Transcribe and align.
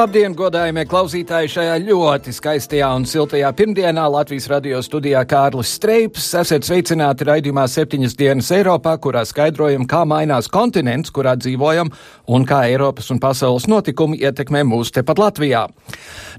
Labdien, 0.00 0.32
godājumie 0.32 0.86
klausītāji! 0.88 1.50
Šajā 1.52 1.74
ļoti 1.82 2.32
skaistajā 2.32 2.86
un 2.96 3.02
siltajā 3.04 3.50
pirmdienā 3.52 4.06
Latvijas 4.08 4.46
radio 4.48 4.78
studijā 4.80 5.20
Kārlis 5.28 5.74
Streips. 5.76 6.30
Esiet 6.40 6.64
sveicināti 6.64 7.26
raidījumā 7.28 7.66
septiņas 7.68 8.14
dienas 8.16 8.48
Eiropā, 8.56 8.94
kurā 8.96 9.26
skaidrojam, 9.28 9.82
kā 9.84 10.06
mainās 10.08 10.46
kontinents, 10.48 11.12
kurā 11.12 11.34
dzīvojam, 11.36 11.90
un 12.32 12.46
kā 12.48 12.62
Eiropas 12.70 13.12
un 13.12 13.20
pasaules 13.20 13.66
notikumi 13.68 14.22
ietekmē 14.22 14.62
mūs 14.70 14.88
tepat 14.96 15.20
Latvijā. 15.20 15.66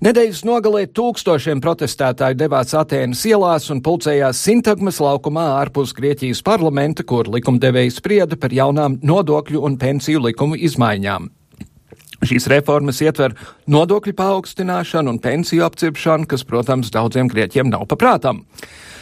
Nedēļas 0.07 0.41
nogalē 0.49 0.87
tūkstošiem 0.89 1.61
protestētāju 1.61 2.39
devās 2.39 2.73
Atēnas 2.79 3.21
ielās 3.29 3.69
un 3.69 3.83
pulcējās 3.85 4.41
Sintagmas 4.41 4.97
laukumā 5.05 5.43
ārpus 5.59 5.93
Grieķijas 5.99 6.41
parlamenta, 6.49 7.05
kur 7.05 7.29
likumdevēji 7.29 7.93
sprieda 7.99 8.41
par 8.41 8.57
jaunām 8.57 8.97
nodokļu 9.05 9.61
un 9.69 9.77
pensiju 9.77 10.25
likumu 10.25 10.57
izmaiņām. 10.57 11.29
Šīs 12.21 12.45
reformas 12.51 12.99
ietver 13.01 13.33
nodokļu 13.71 14.13
paaugstināšanu 14.13 15.15
un 15.15 15.19
pensiju 15.21 15.65
apcirpšanu, 15.65 16.27
kas, 16.29 16.45
protams, 16.45 16.91
daudziem 16.93 17.31
grieķiem 17.31 17.71
nav 17.71 17.87
paprātam. 17.89 18.43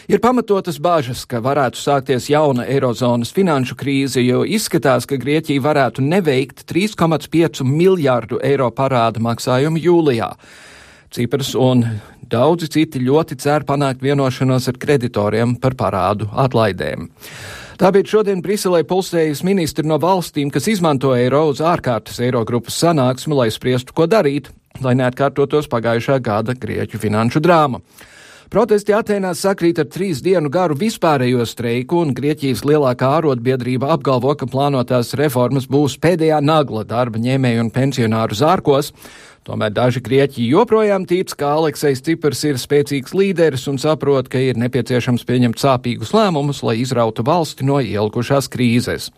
Ir 0.09 0.21
pamatotas 0.23 0.79
bāžas, 0.81 1.25
ka 1.29 1.37
varētu 1.43 1.77
sākties 1.77 2.31
jauna 2.31 2.63
eirozonas 2.65 3.29
finanšu 3.35 3.75
krīze, 3.77 4.23
jo 4.23 4.41
izskatās, 4.41 5.05
ka 5.05 5.19
Grieķija 5.21 5.61
varētu 5.61 6.01
neveikt 6.01 6.63
3,5 6.71 7.61
miljārdu 7.67 8.39
eiro 8.41 8.71
parāda 8.73 9.21
maksājumu 9.21 9.77
jūlijā. 9.83 10.31
Cipras 11.13 11.51
un 11.53 11.83
daudzi 12.25 12.71
citi 12.73 13.03
ļoti 13.05 13.37
cer 13.43 13.67
panākt 13.69 14.01
vienošanos 14.01 14.71
ar 14.71 14.81
kreditoriem 14.81 15.59
par 15.61 15.77
parādu 15.77 16.31
atlaidēm. 16.33 17.11
Tāpēc 17.79 18.09
šodien 18.11 18.41
Briselē 18.43 18.81
pulsējas 18.83 19.39
ministri 19.47 19.87
no 19.87 19.95
valstīm, 20.03 20.49
kas 20.51 20.65
izmanto 20.67 21.13
eiro 21.15 21.45
uz 21.53 21.61
ārkārtas 21.63 22.17
eirogrupas 22.19 22.75
sanāksmi, 22.75 23.37
lai 23.37 23.47
spriestu, 23.55 23.95
ko 23.95 24.03
darīt, 24.03 24.49
lai 24.83 24.97
neatkārtotos 24.99 25.71
pagājušā 25.71 26.17
gada 26.19 26.57
grieķu 26.59 26.99
finanšu 26.99 27.39
drāma. 27.39 27.79
Protesti 28.51 28.91
Atēnās 28.97 29.45
sakrīt 29.45 29.79
ar 29.79 29.87
trīs 29.93 30.19
dienu 30.25 30.51
garu 30.51 30.75
vispārējo 30.75 31.45
streiku, 31.47 32.01
un 32.03 32.11
Grieķijas 32.17 32.65
lielākā 32.67 33.13
ārotbiedrība 33.21 33.93
apgalvo, 33.93 34.33
ka 34.35 34.49
plānotās 34.49 35.13
reformas 35.15 35.69
būs 35.69 35.95
pēdējā 36.03 36.41
nagla 36.43 36.83
darba 36.83 37.21
ņēmēju 37.21 37.63
un 37.63 37.69
pensionāru 37.71 38.35
zārkos. 38.35 38.91
Tomēr 39.49 39.71
daži 39.73 40.01
grieķi 40.05 40.43
joprojām 40.45 41.07
tic, 41.09 41.31
ka 41.33 41.55
Aleksis 41.57 42.03
Cipars 42.05 42.43
ir 42.45 42.59
spēcīgs 42.61 43.15
līderis 43.17 43.63
un 43.71 43.79
saprot, 43.81 44.27
ka 44.29 44.37
ir 44.37 44.59
nepieciešams 44.61 45.25
pieņemt 45.25 45.57
sāpīgus 45.57 46.13
lēmumus, 46.13 46.59
lai 46.67 46.75
izrautu 46.83 47.25
valsti 47.25 47.65
no 47.65 47.79
ielkušās 47.81 48.45
krīzes. 48.53 49.09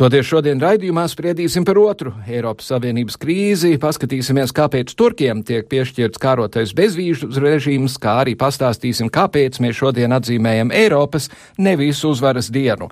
Toties 0.00 0.24
šodien 0.26 0.58
raidījumā 0.58 1.04
spriedīsim 1.12 1.66
par 1.68 1.78
otru 1.78 2.14
Eiropas 2.24 2.72
Savienības 2.72 3.18
krīzi, 3.20 3.74
paskatīsimies, 3.82 4.54
kāpēc 4.56 4.96
Turkiem 4.96 5.44
tiek 5.46 5.68
piešķirts 5.68 6.22
kārotais 6.24 6.72
bezvīžu 6.74 7.28
režīms, 7.36 7.98
kā 8.00 8.16
arī 8.24 8.34
pastāstīsim, 8.40 9.12
kāpēc 9.12 9.60
mēs 9.60 9.76
šodien 9.78 10.16
atzīmējam 10.16 10.72
Eiropas 10.74 11.28
nevis 11.60 12.00
uzvaras 12.08 12.48
dienu. 12.48 12.88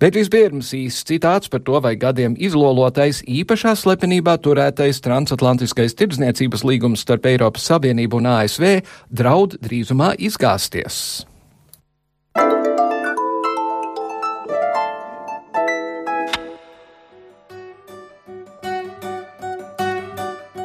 Bet 0.00 0.16
vispirms 0.16 0.70
īsts 0.72 1.04
citāts 1.04 1.50
par 1.52 1.60
to, 1.60 1.76
vai 1.84 1.92
gadiem 2.00 2.32
izlolotais 2.40 3.20
īpašā 3.28 3.74
slepenībā 3.76 4.38
turētais 4.40 5.02
transatlantiskais 5.04 5.92
tirdzniecības 5.98 6.64
līgums 6.64 7.02
starp 7.04 7.28
Eiropas 7.28 7.68
Savienību 7.68 8.22
un 8.22 8.30
ASV 8.32 8.78
draud 9.12 9.58
drīzumā 9.60 10.14
izgāzties. 10.16 11.26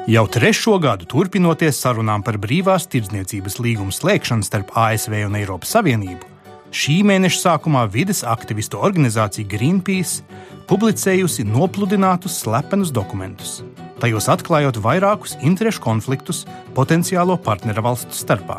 Jau 0.06 0.24
trešo 0.30 0.78
gadu 0.78 1.08
turpinoties 1.10 1.80
sarunām 1.82 2.24
par 2.24 2.38
brīvās 2.40 2.86
tirdzniecības 2.94 3.60
līgumu 3.60 3.92
slēgšanu 3.92 4.46
starp 4.46 4.72
ASV 4.78 5.18
un 5.26 5.36
Eiropas 5.42 5.76
Savienību, 5.76 6.35
Šī 6.76 6.98
mēneša 7.08 7.38
sākumā 7.40 7.86
vides 7.88 8.20
aktivistu 8.28 8.82
organizācija 8.84 9.48
Greenpeace 9.48 10.26
publicējusi 10.68 11.46
nopludinātus 11.48 12.42
slepenus 12.42 12.90
dokumentus, 12.92 13.62
tajos 14.04 14.28
atklājot 14.34 14.82
vairākus 14.84 15.38
interešu 15.40 15.80
konfliktus 15.86 16.42
potenciālo 16.76 17.38
partneru 17.46 17.86
valstu 17.86 18.18
starpā. 18.18 18.58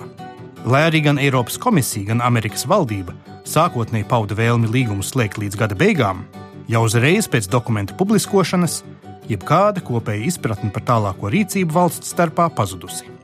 Lai 0.65 0.87
arī 0.87 1.03
gan 1.05 1.21
Eiropas 1.21 1.60
komisija, 1.60 2.09
gan 2.15 2.25
Amerikas 2.25 2.65
valdība 2.65 3.12
sākotnēji 3.44 4.09
pauda 4.09 4.38
vēlmi 4.38 4.72
līgumu 4.72 5.05
slēgt 5.05 5.37
līdz 5.43 5.60
gada 5.60 5.76
beigām, 5.76 6.25
jau 6.72 6.87
uzreiz 6.88 7.28
pēc 7.28 7.50
dokumentu 7.53 7.99
publiskošanas 8.00 8.81
jebkāda 9.28 9.84
kopēja 9.84 10.25
izpratne 10.32 10.72
par 10.72 10.88
tālāko 10.88 11.28
rīcību 11.37 11.76
valsts 11.76 12.16
starpā 12.16 12.49
pazudusi. 12.56 13.16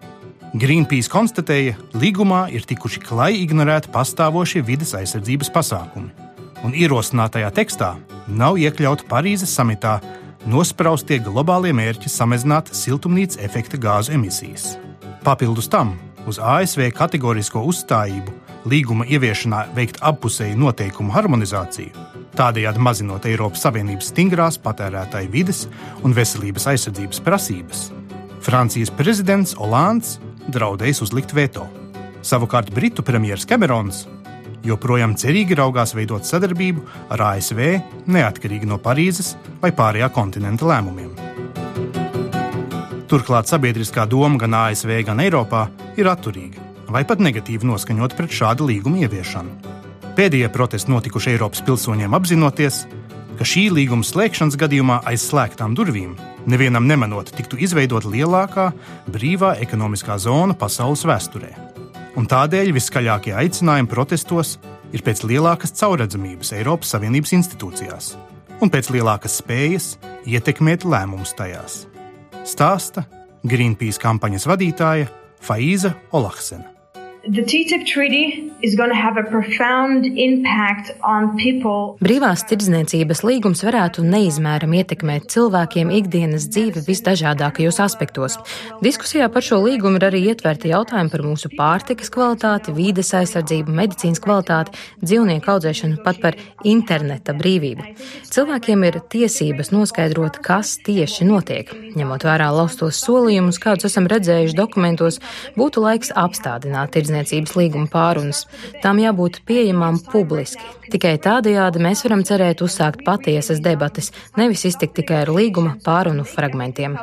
Greenpeace 0.52 1.08
konstatēja, 1.08 1.78
līgumā 1.96 2.42
ir 2.52 2.66
tikuši 2.68 3.00
klajā 3.00 3.38
ignorēti 3.40 3.88
pastāvošie 3.88 4.60
vides 4.66 4.90
aizsardzības 4.98 5.48
pasākumi, 5.48 6.10
un 6.60 6.74
ierosinātajā 6.76 7.48
tekstā 7.56 7.94
nav 8.28 8.58
iekļauti 8.60 9.06
Parīzes 9.08 9.54
samitā 9.56 9.94
nospraustie 10.44 11.22
globālie 11.24 11.72
mērķi 11.72 12.12
samazināt 12.12 12.68
siltumnīca 12.76 13.40
efekta 13.46 13.80
gāzu 13.80 14.12
emisijas. 14.12 14.74
Papildus 15.24 15.70
tam 15.72 15.94
uz 16.28 16.36
ASV 16.36 16.90
kategorisko 16.98 17.62
uzstājību 17.70 18.34
līguma 18.68 19.06
ieviešanā 19.08 19.70
veikt 19.72 20.02
appusēju 20.04 20.58
noteikumu 20.60 21.14
harmonizāciju, 21.16 21.94
tādējādi 22.36 22.82
mazinot 22.90 23.24
Eiropas 23.30 23.64
Savienības 23.64 24.12
stingrās 24.12 24.60
patērētāju 24.60 25.32
vides 25.32 25.64
un 26.04 26.12
veselības 26.12 26.68
aizsardzības 26.74 27.24
prasības. 27.24 27.86
Francijas 28.44 28.92
prezidents 28.92 29.56
Olands 29.56 30.18
draudējis 30.48 31.02
uzlikt 31.06 31.34
veto. 31.36 31.68
Savukārt 32.22 32.70
Britu 32.74 33.02
premjerministrs 33.02 33.50
Kamerons 33.50 34.04
joprojām 34.66 35.16
cerīgi 35.18 35.56
raugās 35.58 35.94
veidot 35.96 36.26
sadarbību 36.26 36.84
ar 37.12 37.24
ASV 37.32 37.60
neatkarīgi 38.06 38.68
no 38.70 38.78
Parīzes 38.82 39.34
vai 39.62 39.72
pārējā 39.74 40.08
kontinenta 40.14 40.68
lēmumiem. 40.70 41.12
Turklāt 43.10 43.50
sabiedriskā 43.50 44.06
doma 44.08 44.38
gan 44.40 44.54
ASV, 44.56 44.94
gan 45.04 45.20
Eiropā 45.20 45.66
ir 46.00 46.08
atturīga 46.08 46.70
vai 46.92 47.04
pat 47.08 47.22
negatīvi 47.24 47.66
noskaņot 47.68 48.16
pret 48.16 48.34
šādu 48.36 48.68
līgumu 48.68 49.02
ieviešanu. 49.04 49.72
Pēdējie 50.16 50.48
protesti 50.52 50.92
notikuši 50.92 51.30
Eiropas 51.32 51.62
pilsoņiem 51.64 52.12
apzinoties, 52.16 52.82
ka 53.38 53.46
šī 53.48 53.68
līguma 53.74 54.06
slēgšanas 54.06 54.58
gadījumā 54.60 55.00
aiz 55.08 55.24
slēgtām 55.28 55.76
durvīm 55.78 56.16
nevienam 56.50 56.86
nemanot 56.88 57.30
tiktu 57.36 57.60
izveidota 57.62 58.10
lielākā 58.10 58.70
brīvā 59.12 59.54
ekonomiskā 59.64 60.18
zona 60.22 60.56
pasaules 60.58 61.04
vēsturē. 61.08 61.52
Un 62.18 62.28
tādēļ 62.28 62.74
viskaļākie 62.76 63.32
aicinājumi 63.38 63.88
protestos 63.88 64.58
ir 64.92 65.04
pēc 65.06 65.24
lielākas 65.24 65.72
caurredzamības 65.78 66.52
Eiropas 66.58 66.92
Savienības 66.92 67.32
institūcijās 67.38 68.12
un 68.62 68.70
pēc 68.70 68.92
lielākas 68.94 69.40
spējas 69.40 69.88
ietekmēt 70.28 70.86
lēmumus 70.86 71.34
tajās. 71.38 71.82
Stāsta 72.46 73.06
Greenpeace 73.42 74.00
kampaņas 74.02 74.46
vadītāja 74.50 75.10
Faiza 75.42 75.96
Olahsena. 76.14 76.71
Brīvās 82.02 82.42
tirdzniecības 82.50 83.22
līgums 83.22 83.62
varētu 83.62 84.02
neizmērami 84.02 84.80
ietekmēt 84.82 85.28
cilvēkiem 85.30 85.92
ikdienas 86.00 86.48
dzīvi 86.50 86.82
visdažādākajos 86.88 87.78
aspektos. 87.84 88.38
Diskusijā 88.82 89.28
par 89.30 89.46
šo 89.46 89.60
līgumu 89.62 90.00
ir 90.00 90.06
arī 90.08 90.24
ietverti 90.32 90.72
jautājumi 90.72 91.12
par 91.12 91.22
mūsu 91.28 91.52
pārtikas 91.54 92.10
kvalitāti, 92.10 92.74
vīdes 92.74 93.14
aizsardzību, 93.20 93.70
medicīnas 93.70 94.22
kvalitāti, 94.22 94.74
dzīvnieku 95.04 95.54
audzēšanu, 95.54 96.02
pat 96.02 96.18
par 96.24 96.38
interneta 96.66 97.36
brīvību. 97.38 97.86
Cilvēkiem 98.34 98.82
ir 98.90 98.98
tiesības 99.14 99.70
noskaidrot, 99.70 100.42
kas 100.42 100.74
tieši 100.82 101.30
notiek. 101.30 101.70
Ņemot 101.94 102.26
vērā 102.26 102.50
laustos 102.50 102.98
solījumus, 103.06 103.62
kādus 103.62 103.92
esam 103.92 104.10
redzējuši 104.10 104.58
dokumentos, 104.58 105.22
būtu 105.54 105.86
laiks 105.86 106.10
apstādināt 106.18 106.90
tirdzniecību 106.90 107.11
tirdzniecības 107.12 107.56
līguma 107.58 107.88
pārunas. 107.92 108.46
Tām 108.82 109.00
jābūt 109.02 109.42
pieejamām 109.48 110.00
publiski. 110.12 110.62
Tikai 110.92 111.16
tādajādi 111.22 111.82
mēs 111.82 112.04
varam 112.06 112.24
cerēt 112.24 112.62
uzsākt 112.64 113.04
patiesas 113.04 113.60
debates, 113.64 114.12
nevis 114.36 114.64
iztikt 114.68 114.96
tikai 115.00 115.22
ar 115.24 115.32
līguma 115.32 115.76
pārunu 115.84 116.24
fragmentiem. 116.24 116.96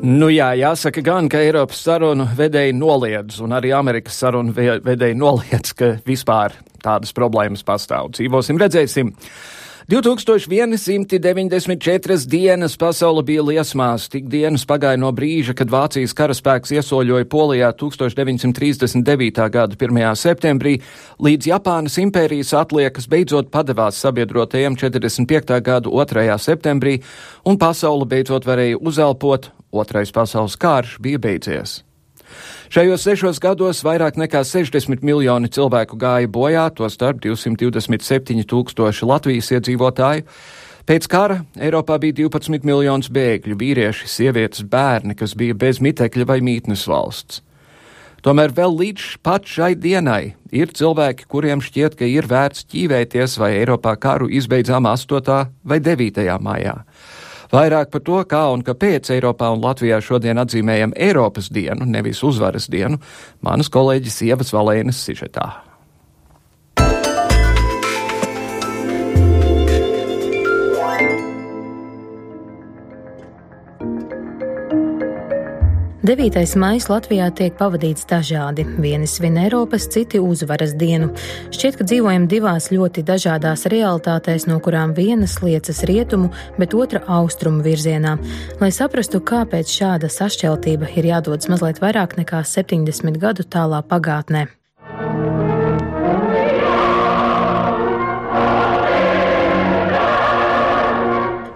Nu 0.00 0.30
jā, 0.32 0.54
jāsaka 0.56 1.02
gan, 1.04 1.28
ka 1.28 1.42
Eiropas 1.44 1.82
sarunu 1.84 2.24
vedēji 2.36 2.72
noliedz, 2.72 3.36
un 3.44 3.52
arī 3.52 3.74
Amerikas 3.76 4.16
sarunu 4.22 4.54
vedēji 4.56 5.18
noliedz, 5.20 5.74
ka 5.76 5.90
vispār 6.06 6.56
tādas 6.80 7.12
problēmas 7.12 7.60
pastāv. 7.68 8.14
Dzīvosim, 8.16 8.56
redzēsim. 8.62 9.12
2194 9.90 12.30
dienas 12.30 12.76
pasaule 12.78 13.24
bija 13.26 13.42
liesmās. 13.42 14.04
Tik 14.12 14.28
dienas 14.30 14.62
pagāja 14.62 14.94
no 15.02 15.10
brīža, 15.10 15.50
kad 15.58 15.66
Vācijas 15.66 16.14
karaspēks 16.14 16.70
iesoļoja 16.76 17.26
Polijā 17.26 17.74
1939. 17.74 19.50
gada 19.50 19.74
1. 19.74 20.14
septembrī, 20.14 20.78
līdz 21.18 21.50
Japānas 21.50 21.98
impērijas 22.04 22.54
atliekas 22.62 23.10
beidzot 23.10 23.50
padevās 23.50 23.98
sabiedrotajiem 23.98 24.78
45. 24.78 25.58
gada 25.58 25.90
2. 25.90 26.38
septembrī, 26.38 27.02
un 27.42 27.58
pasaule 27.58 28.06
beidzot 28.06 28.46
varēja 28.46 28.78
uzelpot, 28.78 29.50
otrais 29.74 30.14
pasaules 30.14 30.54
karš 30.54 31.02
bija 31.02 31.18
beidzies. 31.18 31.89
Šajos 32.70 33.02
sešos 33.02 33.38
gados 33.42 33.80
vairāk 33.82 34.14
nekā 34.14 34.44
60 34.46 35.00
miljoni 35.02 35.48
cilvēku 35.50 35.96
gāja 35.98 36.28
bojā, 36.30 36.68
to 36.70 36.86
starp 36.86 37.18
227 37.24 38.44
tūkstoši 38.46 39.08
Latvijas 39.10 39.48
iedzīvotāju. 39.56 40.22
Pēc 40.86 41.08
kara 41.10 41.40
Eiropā 41.58 41.96
bija 41.98 42.20
12 42.20 42.62
miljonus 42.62 43.10
bēgļu, 43.10 43.56
vīrieši, 43.58 44.06
sievietes, 44.06 44.62
bērni, 44.62 45.18
kas 45.18 45.34
bija 45.34 45.58
bez 45.58 45.82
mitekļa 45.82 46.28
vai 46.30 46.38
mītnes 46.46 46.86
valsts. 46.86 47.42
Tomēr 48.22 48.54
vēl 48.54 48.78
līdz 48.84 49.16
pat 49.26 49.50
šai 49.50 49.72
dienai 49.74 50.36
ir 50.54 50.70
cilvēki, 50.70 51.26
kuriem 51.26 51.58
šķiet, 51.66 51.98
ka 51.98 52.06
ir 52.06 52.30
vērts 52.30 52.68
ķīvēties, 52.70 53.34
vai 53.42 53.56
Eiropā 53.64 53.96
karu 53.98 54.30
izbeidzām 54.30 54.86
8. 54.86 55.42
vai 55.66 55.82
9. 55.82 56.22
maijā. 56.38 56.84
Vairāk 57.50 57.90
par 57.90 58.02
to, 58.06 58.20
kā 58.30 58.44
un 58.54 58.62
kāpēc 58.66 59.10
Eiropā 59.10 59.48
un 59.50 59.64
Latvijā 59.64 59.98
šodien 60.04 60.38
atzīmējam 60.38 60.94
Eiropas 60.94 61.50
dienu, 61.50 61.88
nevis 61.88 62.22
uzvaras 62.26 62.70
dienu, 62.70 63.00
manas 63.42 63.72
kolēģis 63.74 64.22
Ievas 64.28 64.54
Valēnas 64.54 65.02
sižetā. 65.08 65.48
9. 76.02 76.56
maija 76.56 76.86
Latvijā 76.88 77.26
tiek 77.36 77.58
pavadīts 77.58 78.06
dažādi. 78.08 78.64
Vieni 78.80 79.04
svin 79.06 79.34
Eiropas, 79.36 79.84
citi 79.92 80.16
uzvaras 80.16 80.72
dienu. 80.80 81.10
Šķiet, 81.52 81.76
ka 81.76 81.84
dzīvojam 81.84 82.24
divās 82.30 82.70
ļoti 82.72 83.04
dažādās 83.04 83.66
realitātēs, 83.68 84.46
no 84.48 84.56
kurām 84.64 84.94
viena 84.96 85.28
liecas 85.44 85.82
rietumu, 85.84 86.30
bet 86.56 86.72
otra 86.72 87.02
austrumu 87.04 87.60
virzienā. 87.66 88.14
Lai 88.62 88.70
saprastu, 88.72 89.20
kāpēc 89.20 89.68
šāda 89.68 90.08
sašķeltība 90.08 90.88
ir 90.96 91.10
jādodas 91.12 91.52
mazliet 91.52 91.84
vairāk 91.84 92.16
nekā 92.16 92.40
70 92.48 93.20
gadu 93.20 93.44
tālā 93.44 93.82
pagātnē. 93.84 94.46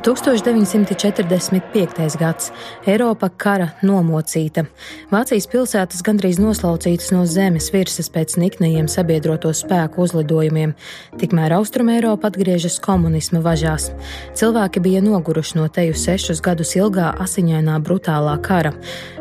1945. 0.04 2.16
gads- 2.18 2.52
Eiropa 2.86 3.28
kara 3.36 3.68
nomocīta. 3.82 4.66
Vācijas 5.08 5.48
pilsētas 5.48 6.02
gandrīz 6.04 6.38
noslaucītas 6.42 7.12
no 7.12 7.24
zemes 7.24 7.72
virsmas 7.72 8.10
pēc 8.12 8.36
niknajiem 8.36 8.88
sabiedroto 8.88 9.48
spēku 9.48 9.96
uzlidojumiem. 10.04 10.74
Tikmēr 11.16 11.52
Austrum 11.56 11.88
Eiropa 11.88 12.28
atgriežas 12.28 12.76
komunisma 12.84 13.40
važās. 13.40 13.90
Cilvēki 14.34 14.80
bija 14.84 15.00
noguruši 15.00 15.56
no 15.56 15.68
teju 15.68 15.94
sešus 15.94 16.40
gadus 16.44 16.76
ilgā 16.76 17.16
asiņainā 17.24 17.80
brutālā 17.80 18.36
kara. 18.42 18.72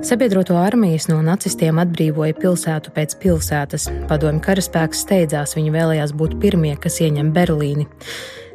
Sabiedroto 0.02 0.60
armijas 0.60 1.08
no 1.08 1.22
nacistiem 1.22 1.80
atbrīvoja 1.80 2.36
pilsētu 2.36 2.92
pēc 2.92 3.16
pilsētas. 3.24 3.88
Padomju 4.12 4.44
karaspēks 4.44 5.08
steidzās, 5.08 5.56
viņi 5.56 5.72
vēlējās 5.72 6.12
būt 6.12 6.40
pirmie, 6.44 6.76
kas 6.76 7.00
ieņem 7.00 7.32
Berlīni. 7.32 7.88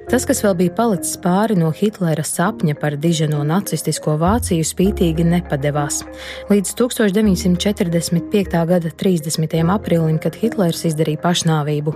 Tas, 0.09 0.25
kas 0.25 0.39
vēl 0.41 0.55
bija 0.57 0.73
palicis 0.73 1.19
pāri 1.21 1.53
no 1.61 1.69
Hitlera 1.69 2.23
sapņa 2.25 2.79
par 2.81 2.95
diženo 2.97 3.43
nacistisko 3.45 4.15
Vāciju, 4.17 4.65
spītīgi 4.65 5.21
nepadevās. 5.29 5.99
Līdz 6.49 6.71
1945. 6.79 8.55
gada 8.71 8.89
30. 9.03 9.57
aprīlim, 9.75 10.17
kad 10.17 10.39
Hitlers 10.41 10.87
izdarīja 10.89 11.21
pašnāvību. 11.21 11.93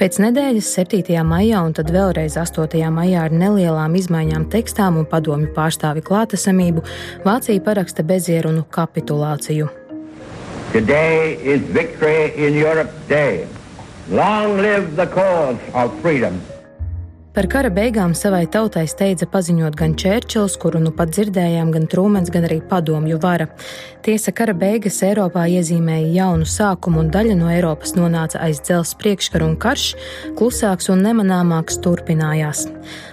Pēc 0.00 0.16
nedēļas 0.24 0.70
7. 0.78 1.18
maijā 1.28 1.60
un 1.66 1.76
tad 1.76 1.92
vēlreiz 1.92 2.38
8. 2.40 2.80
maijā 2.96 3.26
ar 3.28 3.34
nelielām 3.42 3.92
izmaiņām 4.00 4.46
tekstām 4.54 4.96
un 5.02 5.04
padomju 5.10 5.52
pārstāvi 5.52 6.00
klātesamību 6.06 6.86
Vācija 7.26 7.60
paraksta 7.66 8.00
bezierunu 8.08 8.64
kapitulāciju. 8.72 9.68
Today 10.72 11.36
is 11.44 11.60
victory 11.76 12.32
in 12.40 12.56
Europe's 12.56 13.04
day. 13.08 13.44
Long 14.08 14.56
live 14.64 14.96
the 14.96 15.06
cause 15.12 15.60
of 15.74 15.92
freedom! 16.00 16.40
Par 17.30 17.46
kara 17.46 17.68
beigām 17.70 18.10
savai 18.18 18.42
tautai 18.50 18.88
steidza 18.90 19.26
paziņot 19.30 19.76
gan 19.78 19.92
Čērčils, 19.94 20.56
kuru 20.58 20.80
nu 20.82 20.90
pat 20.90 21.12
dzirdējām, 21.14 21.68
gan 21.70 21.84
Trūmens, 21.86 22.32
gan 22.34 22.48
arī 22.48 22.56
padomju 22.72 23.20
vara. 23.22 23.46
Tiesa 24.02 24.34
kara 24.34 24.50
beigas 24.58 24.98
Eiropā 25.06 25.44
iezīmēja 25.46 26.08
jaunu 26.16 26.48
sākumu, 26.50 27.04
un 27.04 27.12
daļa 27.14 27.36
no 27.38 27.52
Eiropas 27.54 27.94
nonāca 27.94 28.40
aiz 28.42 28.58
dzelzs 28.66 28.96
priekškaru 28.98 29.46
un 29.46 29.54
karš, 29.62 29.92
klusāks 30.40 30.90
un 30.90 31.06
nemanāmāks 31.06 31.78
turpinājās. 31.84 32.64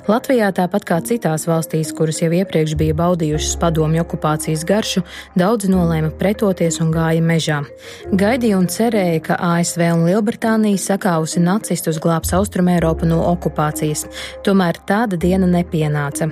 Latvijā, 0.07 0.53
tāpat 0.55 0.85
kā 0.87 0.97
citās 1.03 1.43
valstīs, 1.49 1.91
kuras 1.95 2.21
jau 2.21 2.29
iepriekš 2.31 2.77
bija 2.79 2.95
baudījušas 2.95 3.57
padomju 3.59 4.05
okupācijas 4.05 4.63
garšu, 4.67 5.03
daudzi 5.35 5.67
nolēma 5.73 6.13
pretoties 6.15 6.79
un 6.83 6.93
gāja 6.95 7.23
mežā. 7.23 7.59
Gaidīja 8.15 8.61
un 8.61 8.69
cerēja, 8.71 9.19
ka 9.27 9.39
ASV 9.49 9.83
un 9.97 10.07
Lielbritānija 10.07 10.79
sakāvusi 10.79 11.43
nacistus 11.43 11.99
glābs 11.99 12.31
Austrumēropu 12.39 13.09
no 13.09 13.19
okupācijas. 13.33 14.07
Tomēr 14.47 14.79
tāda 14.87 15.19
diena 15.19 15.49
nepienāca. 15.59 16.31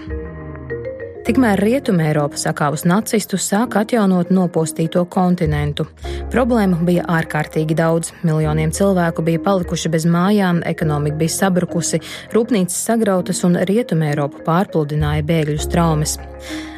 Tikmēr 1.25 1.57
Rietumēropa 1.57 2.37
sakāvus 2.37 2.83
nacistus 2.85 3.47
sāka 3.49 3.79
atjaunot 3.81 4.29
nopostīto 4.29 5.01
kontinentu. 5.09 5.87
Problēmu 6.29 6.83
bija 6.85 7.07
ārkārtīgi 7.09 7.73
daudz. 7.79 8.11
Miljoniem 8.21 8.69
cilvēku 8.69 9.25
bija 9.25 9.41
palikuši 9.47 9.89
bez 9.95 10.05
mājām, 10.05 10.59
ekonomika 10.69 11.17
bija 11.23 11.33
sabrukusi, 11.33 12.03
rūpnīcas 12.35 12.77
sagrautas 12.91 13.41
un 13.47 13.57
Rietumēropu 13.57 14.45
pārpludināja 14.45 15.25
bēgļu 15.25 15.57
traumas. 15.73 16.19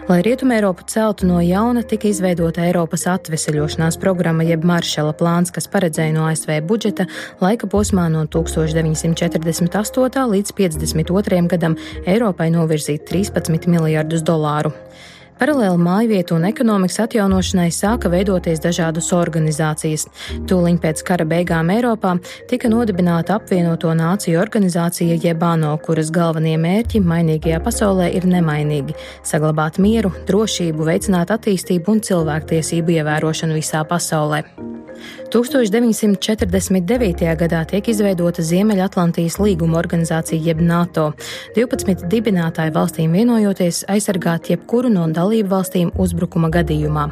Lai 0.07 0.21
Rietumēropu 0.23 0.85
celtu 0.87 1.27
no 1.27 1.41
jauna, 1.43 1.81
tika 1.83 2.07
izveidota 2.07 2.61
Eiropas 2.63 3.01
atveseļošanās 3.11 3.97
programma 3.99 4.45
jeb 4.47 4.63
Maršala 4.63 5.11
plāns, 5.19 5.51
kas 5.51 5.67
paredzēja 5.67 6.13
no 6.15 6.23
ASV 6.29 6.61
budžeta 6.63 7.09
laika 7.43 7.67
posmā 7.67 8.05
no 8.13 8.21
1948. 8.23 10.23
līdz 10.31 10.55
52. 10.55 11.43
gadam 11.51 11.75
Eiropai 12.07 12.47
novirzīt 12.55 13.03
13 13.11 13.67
miljardus 13.67 14.23
dolāru. 14.23 14.71
Paralēli 15.37 15.77
mājvietu 15.77 16.33
un 16.37 16.47
ekonomikas 16.49 17.03
atjaunošanai 17.03 17.67
sāka 17.73 18.09
veidoties 18.09 18.61
dažādas 18.63 19.11
organizācijas. 19.13 20.07
Tūliņ 20.49 20.79
pēc 20.81 21.03
kara 21.05 21.27
beigām 21.29 21.69
Eiropā 21.75 22.15
tika 22.49 22.71
nodibināta 22.73 23.35
apvienoto 23.37 23.93
nāciju 23.93 24.41
organizācija 24.41 25.19
Jebano, 25.21 25.75
kuras 25.85 26.09
galvenie 26.13 26.55
mērķi 26.61 27.03
mainīgajā 27.05 27.61
pasaulē 27.67 28.09
ir 28.17 28.25
nemainīgi- 28.25 28.97
saglabāt 29.31 29.77
mieru, 29.77 30.09
drošību, 30.25 30.89
veicināt 30.89 31.29
attīstību 31.29 31.93
un 31.93 32.01
cilvēktiesību 32.01 32.97
ievērošanu 32.97 33.61
visā 33.61 33.85
pasaulē. 33.85 34.43
1949. 35.33 37.35
gadā 37.35 37.65
tiek 37.67 37.87
izveidota 37.91 38.41
Ziemeļatlantijas 38.41 39.35
līguma 39.41 39.77
organizācija 39.81 40.39
jeb 40.39 40.61
NATO. 40.63 41.11
12 41.55 42.07
dibinātāju 42.11 42.71
valstīm 42.75 43.11
vienojoties 43.17 43.83
aizsargāt 43.91 44.49
jebkuru 44.53 44.89
no 44.93 45.07
dalību 45.11 45.49
valstīm 45.51 45.91
uzbrukuma 45.99 46.49
gadījumā. 46.53 47.09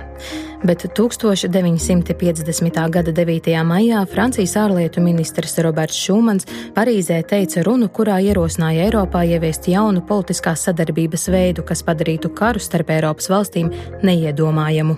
Bet 0.66 0.86
1950. 0.98 2.90
gada 2.90 3.12
9. 3.12 3.64
maijā 3.68 4.06
Francijas 4.10 4.56
ārlietu 4.64 5.04
ministrs 5.04 5.60
Roberts 5.60 6.00
Šumans 6.00 6.48
Parīzē 6.76 7.20
teica 7.28 7.64
runu, 7.68 7.90
kurā 7.90 8.22
ierosināja 8.24 8.88
Eiropā 8.88 9.26
ieviest 9.28 9.68
jaunu 9.68 10.02
politiskās 10.08 10.64
sadarbības 10.70 11.28
veidu, 11.30 11.68
kas 11.68 11.84
padarītu 11.84 12.32
karu 12.34 12.60
starp 12.64 12.90
Eiropas 12.96 13.30
valstīm 13.30 13.74
neiedomājamu. 14.04 14.96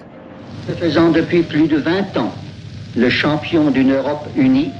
Faisant 2.97 3.37
depuis 3.37 3.49
plus 3.49 3.63
de 3.63 3.67
20 3.67 3.67
ans 3.67 3.67
le 3.67 3.69
champion 3.69 3.71
d'une 3.71 3.93
Europe 3.93 4.27
unie. 4.35 4.71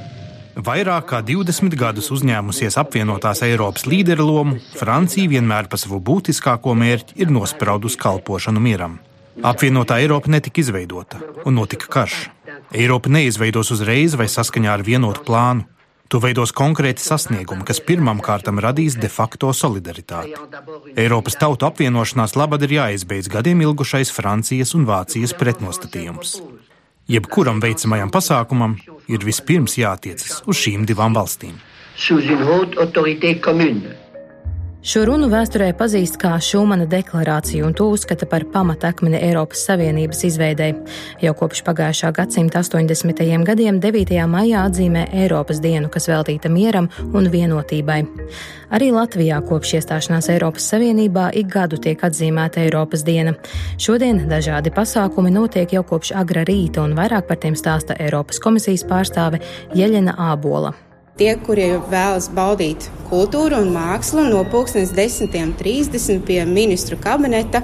Vairāk 0.57 1.05
kā 1.11 1.19
20 1.21 1.75
gadus 1.77 2.09
uzņēmusies 2.09 2.79
apvienotās 2.81 3.43
Eiropas 3.45 3.85
līderu 3.85 4.25
lomu, 4.25 4.55
Francija 4.73 5.29
vienmēr 5.29 5.69
par 5.69 5.77
savu 5.77 5.99
būtiskāko 6.01 6.73
mērķi 6.73 7.19
ir 7.21 7.29
nospraudusi 7.29 7.99
kalpošanu 8.01 8.59
mieram. 8.59 8.97
Apvienotā 9.45 9.99
Eiropa 10.01 10.31
netika 10.33 10.63
izveidota, 10.63 11.21
un 11.45 11.59
notika 11.61 11.85
karš. 11.93 12.31
Eiropa 12.73 13.11
neizveidos 13.13 13.69
uzreiz 13.75 14.17
vai 14.17 14.25
saskaņā 14.25 14.73
ar 14.73 14.81
vienotu 14.81 15.21
plānu. 15.27 15.67
To 16.09 16.21
veidos 16.23 16.53
konkrēti 16.55 17.03
sasniegumi, 17.03 17.65
kas 17.67 17.83
pirmām 17.83 18.23
kārtām 18.23 18.57
radīs 18.63 18.95
de 18.97 19.09
facto 19.11 19.51
solidaritāti. 19.53 20.33
Eiropas 20.95 21.37
tautu 21.37 21.67
apvienošanās 21.67 22.33
labad 22.39 22.63
ir 22.65 22.79
jāizbeidz 22.79 23.29
gadiem 23.29 23.61
ilgušais 23.67 24.13
Francijas 24.15 24.73
un 24.73 24.87
Vācijas 24.89 25.35
pretnostatījums. 25.37 26.39
Jebkuram 27.07 27.61
veicamajam 27.63 28.09
pasākumam 28.11 28.73
ir 29.07 29.23
vispirms 29.23 29.77
jātiecas 29.79 30.41
uz 30.43 30.59
šīm 30.59 30.83
divām 30.89 31.15
valstīm. 31.15 31.55
Šo 34.85 35.01
runu 35.09 35.25
vēsturē 35.25 35.71
pazīst 35.73 36.19
kā 36.21 36.35
Šumana 36.37 36.85
deklarāciju, 36.87 37.65
un 37.65 37.73
to 37.73 37.87
uzskata 37.89 38.27
par 38.29 38.43
pamatakmeni 38.53 39.17
Eiropas 39.25 39.63
Savienības 39.65 40.21
izveidei. 40.29 40.75
Jau 41.23 41.33
kopš 41.39 41.63
pagājušā 41.65 42.11
gadsimta 42.13 42.61
80. 42.61 43.23
gadiem 43.47 43.81
9. 43.81 44.13
maijā 44.29 44.61
atzīmē 44.69 45.07
Eiropas 45.23 45.63
dienu, 45.65 45.89
kas 45.89 46.05
veltīta 46.11 46.53
mieram 46.53 46.91
un 47.09 47.25
vienotībai. 47.33 47.99
Arī 48.77 48.93
Latvijā 48.93 49.41
kopš 49.49 49.79
iestāšanās 49.81 50.29
Eiropas 50.35 50.69
Savienībā 50.69 51.31
ik 51.33 51.49
gadu 51.57 51.81
tiek 51.81 51.97
atzīmēta 51.97 52.61
Eiropas 52.67 53.01
diena. 53.07 53.33
Šodien 53.81 54.27
dažādi 54.29 54.69
pasākumi 54.77 55.33
notiek 55.33 55.73
jau 55.73 55.87
kopš 55.89 56.13
agra 56.21 56.45
rīta, 56.45 56.85
un 56.85 56.93
vairāk 56.93 57.25
par 57.25 57.41
tiem 57.41 57.57
stāsta 57.57 57.97
Eiropas 57.97 58.37
komisijas 58.39 58.85
pārstāve 58.85 59.41
Jeļena 59.73 60.19
Ābola. 60.31 60.77
Tie, 61.17 61.31
kuri 61.41 61.71
vēlas 61.89 62.27
baudīt 62.29 62.91
kultūru 63.09 63.63
un 63.63 63.71
mākslu, 63.73 64.27
no 64.29 64.43
10.30 64.45 66.19
pie 66.27 66.43
ministru 66.45 66.97
kabineta 67.01 67.63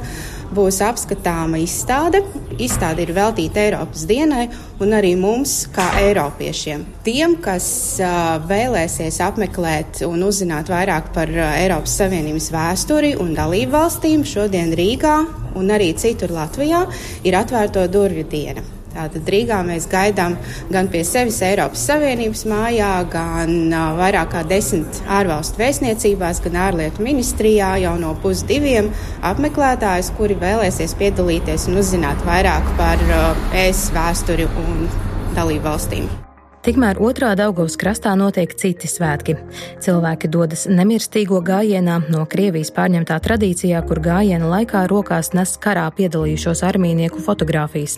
būs 0.53 0.79
apskatāma 0.85 1.59
izstāde. 1.61 2.23
Izstāde 2.57 3.05
ir 3.05 3.13
veltīta 3.13 3.61
Eiropas 3.61 4.07
dienai 4.09 4.47
un 4.81 4.97
arī 4.97 5.13
mums, 5.19 5.67
kā 5.73 5.85
Eiropiešiem. 6.01 6.85
Tiem, 7.05 7.37
kas 7.45 7.67
uh, 8.01 8.41
vēlēsies 8.49 9.21
apmeklēt 9.25 10.01
un 10.07 10.25
uzzināt 10.25 10.73
vairāk 10.73 11.13
par 11.13 11.29
uh, 11.29 11.53
Eiropas 11.61 11.97
Savienības 12.01 12.49
vēsturi 12.53 13.15
un 13.21 13.35
dalību 13.37 13.77
valstīm, 13.77 14.25
šodien 14.25 14.73
Rīgā 14.77 15.17
un 15.61 15.73
arī 15.73 15.93
citur 15.93 16.33
Latvijā 16.33 16.87
ir 17.21 17.37
atvērto 17.37 17.85
durvju 17.85 18.29
diena. 18.33 18.65
Tātad 18.93 19.29
Rīgā 19.33 19.59
mēs 19.65 19.87
gaidām 19.89 20.35
gan 20.73 20.89
pie 20.93 21.01
sevis 21.07 21.39
Eiropas 21.45 21.85
Savienības 21.89 22.43
mājā, 22.49 22.91
gan 23.13 23.55
uh, 23.69 23.93
vairāk 23.97 24.33
kā 24.35 24.43
desmit 24.49 25.01
ārvalstu 25.09 25.61
vēstniecībās, 25.61 26.41
gan 26.45 26.59
ārlietu 26.67 27.05
ministrijā 27.05 27.73
jau 27.83 27.95
no 28.01 28.13
pusdiviem 28.23 28.91
apmeklētājus, 29.31 30.13
kuri 30.19 30.37
vēlēsies 30.43 30.93
piedalīties 30.99 31.69
un 31.71 31.81
uzzināt 31.81 32.21
vairāk 32.27 32.69
par 32.77 33.01
uh, 33.09 33.49
ES 33.65 33.89
vēsturi 33.97 34.49
un 34.67 34.85
dalību 35.33 35.65
valstīm. 35.71 36.13
Tikmēr 36.63 36.95
otrā 37.03 37.33
Daugavas 37.35 37.73
krastā 37.75 38.13
notiek 38.15 38.53
citi 38.55 38.87
svētki. 38.87 39.33
Cilvēki 39.83 40.29
dodas 40.31 40.61
nemirstīgo 40.71 41.41
gājienā 41.43 41.97
no 42.07 42.21
Krievijas 42.31 42.69
pārņemtā 42.71 43.17
tradīcijā, 43.25 43.81
kur 43.83 43.99
gājiena 44.05 44.47
laikā 44.47 44.85
rokās 44.87 45.33
nes 45.35 45.57
karā 45.59 45.83
piedalījušos 45.97 46.61
armīnieku 46.63 47.19
fotogrāfijas. 47.25 47.97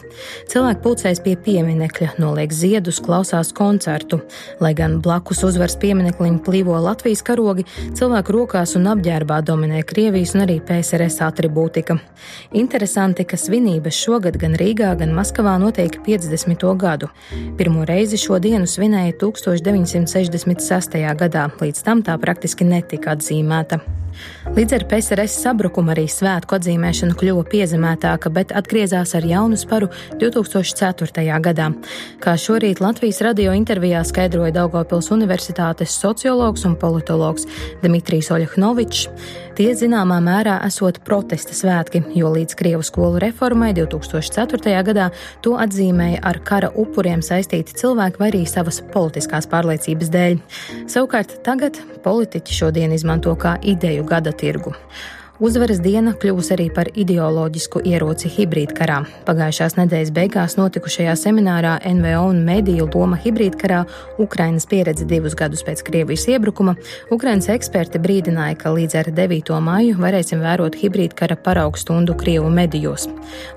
Cilvēki 0.50 0.81
pulcēs 0.81 1.22
pie 1.22 1.36
pieminekļa, 1.45 2.15
noliek 2.24 2.55
ziedus, 2.57 2.98
klausās 3.05 3.51
koncertu. 3.53 4.24
Lai 4.57 4.74
gan 4.74 4.98
blakus 4.98 5.43
uzvaras 5.45 5.77
pieminekliņu 5.86 6.41
plīvo 6.50 6.79
Latvijas 6.88 7.22
karogi, 7.22 7.67
cilvēku 7.93 8.34
rokās 8.34 8.74
un 8.81 8.89
apģērbā 8.95 9.43
dominē 9.45 9.84
Krievijas 9.86 10.34
un 10.34 10.48
arī 10.48 10.57
PSRS 10.65 11.22
atribūtika. 11.27 12.00
Interesanti, 12.57 13.29
ka 13.29 13.38
svinības 13.38 14.01
šogad 14.07 14.41
gan 14.41 14.57
Rīgā, 14.57 14.95
gan 14.98 15.13
Maskavā 15.13 15.53
notiek 15.62 16.01
50. 16.10 16.65
gadu. 16.81 17.13
Pirmo 17.62 17.86
reizi 17.86 18.17
šodien 18.17 18.55
dienu 18.56 18.70
svinēja 18.72 19.12
1966. 19.20 20.96
gadā, 21.20 21.44
līdz 21.60 21.84
tam 21.84 22.06
tā 22.08 22.16
praktiski 22.22 22.64
netika 22.64 23.12
atzīmēta. 23.18 23.82
Līdz 24.55 24.75
ar 24.77 24.86
PSRS 24.91 25.39
sabrukumu 25.43 25.93
arī 25.95 26.05
svētku 26.12 26.57
atzīmēšana 26.57 27.17
kļuva 27.19 27.45
piezemētāka, 27.51 28.31
bet 28.34 28.53
atgriezās 28.55 29.15
ar 29.17 29.25
jaunu 29.27 29.57
sparu 29.60 29.89
2004. 30.22 31.25
gadā. 31.45 31.72
Kā 32.24 32.36
šorīt 32.39 32.84
Latvijas 32.84 33.22
radio 33.25 33.55
intervijā 33.57 34.03
skaidroja 34.07 34.53
Daugopils 34.60 35.12
Universitātes 35.15 35.98
sociologs 36.00 36.65
un 36.69 36.77
politologs 36.79 37.48
Dimitrijs 37.84 38.31
Oļahnovičs, 38.36 39.10
Tie 39.55 39.69
zināmā 39.72 40.17
mērā 40.19 40.57
esot 40.67 40.98
protesta 41.07 41.55
svētki, 41.55 42.01
jo 42.19 42.27
līdz 42.34 42.57
Krievu 42.60 42.84
skolu 42.84 43.22
reformai 43.24 43.69
2004. 43.77 44.74
gadā 44.84 45.05
to 45.45 45.53
atzīmēja 45.55 46.19
ar 46.27 46.41
kara 46.43 46.74
upuriem 46.75 47.24
saistīti 47.24 47.77
cilvēki 47.79 48.19
vai 48.19 48.27
arī 48.34 48.41
savas 48.51 48.81
politiskās 48.91 49.48
pārliecības 49.48 50.12
dēļ. 50.12 50.36
Savukārt 50.91 51.38
tagad 51.48 51.79
politiķi 52.03 52.57
šodien 52.57 52.91
izmanto 52.98 53.31
kā 53.39 53.55
ideju 53.63 54.03
gada 54.06 54.32
tirgu. 54.32 54.74
Uzvaras 55.36 55.82
diena 55.84 56.13
kļuvusi 56.15 56.54
arī 56.56 56.65
par 56.72 56.88
ideoloģisku 56.96 57.82
ieroci 57.84 58.30
hibrīdkarā. 58.32 59.01
Pagājušās 59.27 59.74
nedēļas 59.75 60.12
beigās 60.15 60.54
notikušajā 60.56 61.12
seminārā 61.20 61.74
NVO 61.92 62.22
un 62.30 62.38
mediju 62.48 62.86
loma 62.94 63.18
hibrīdkarā 63.20 63.82
Ukrainas 64.24 64.63
pieredze 64.72 65.04
divus 65.04 65.36
gadus 65.36 65.65
pēc 65.68 65.82
Krievijas 65.84 66.24
iebrukuma. 66.32 66.77
Ukrainas 67.12 67.50
eksperti 67.51 68.00
brīdināja, 68.00 68.56
ka 68.62 68.72
līdz 68.77 68.96
ar 69.01 69.10
9. 69.18 69.51
māju 69.65 69.98
varēsim 70.00 70.39
vērot 70.39 70.77
hibrīdkara 70.80 71.36
paraugu 71.36 71.84
stundu 71.84 72.15
Krievu 72.15 72.48
medijos. 72.48 73.10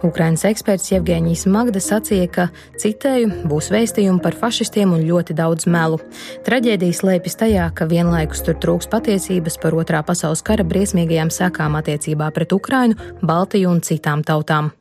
Ukrainas 0.02 0.48
eksperts 0.50 0.90
Jevgēņijs 0.90 1.46
Magda 1.46 1.78
sacīja, 1.78 2.26
ka, 2.26 2.48
citēju, 2.82 3.46
būs 3.46 3.70
vēstījumi 3.70 4.24
par 4.26 4.34
fašistiem 4.34 4.96
un 4.98 5.06
ļoti 5.06 5.38
daudz 5.38 5.70
melu. 5.70 6.02
Traģēdijas 6.42 7.04
lēpjas 7.06 7.38
tajā, 7.44 7.70
ka 7.70 7.86
vienlaikus 7.86 8.42
tur 8.42 8.58
trūks 8.58 8.90
patiesības 8.90 9.62
par 9.62 9.78
otrā 9.78 10.02
pasaules 10.02 10.42
kara 10.42 10.66
briesmīgajām 10.66 11.30
sekām 11.30 11.67
sekām 11.68 11.76
attiecībā 11.76 12.30
pret 12.32 12.52
Ukrainu, 12.52 12.96
Baltiju 13.22 13.70
un 13.70 13.80
citām 13.80 14.24
tautām. 14.24 14.72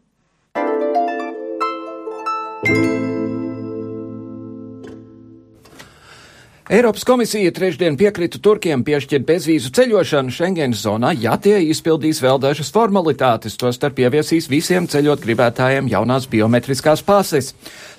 Eiropas 6.69 7.03
komisija 7.03 7.51
trešdien 7.55 7.95
piekrita 7.95 8.41
Turkiem 8.43 8.81
piešķirt 8.83 9.23
bezvīzu 9.23 9.69
ceļošanu 9.71 10.33
Schengens 10.35 10.81
zonā, 10.83 11.13
ja 11.15 11.37
tie 11.39 11.61
izpildīs 11.63 12.19
vēl 12.19 12.41
dažas 12.43 12.73
formalitātes, 12.75 13.55
tostarp 13.55 14.01
ieviesīs 14.03 14.49
visiem 14.51 14.83
ceļot 14.91 15.23
gribētājiem 15.23 15.87
jaunās 15.87 16.27
biometriskās 16.27 17.05
pases. 17.07 17.53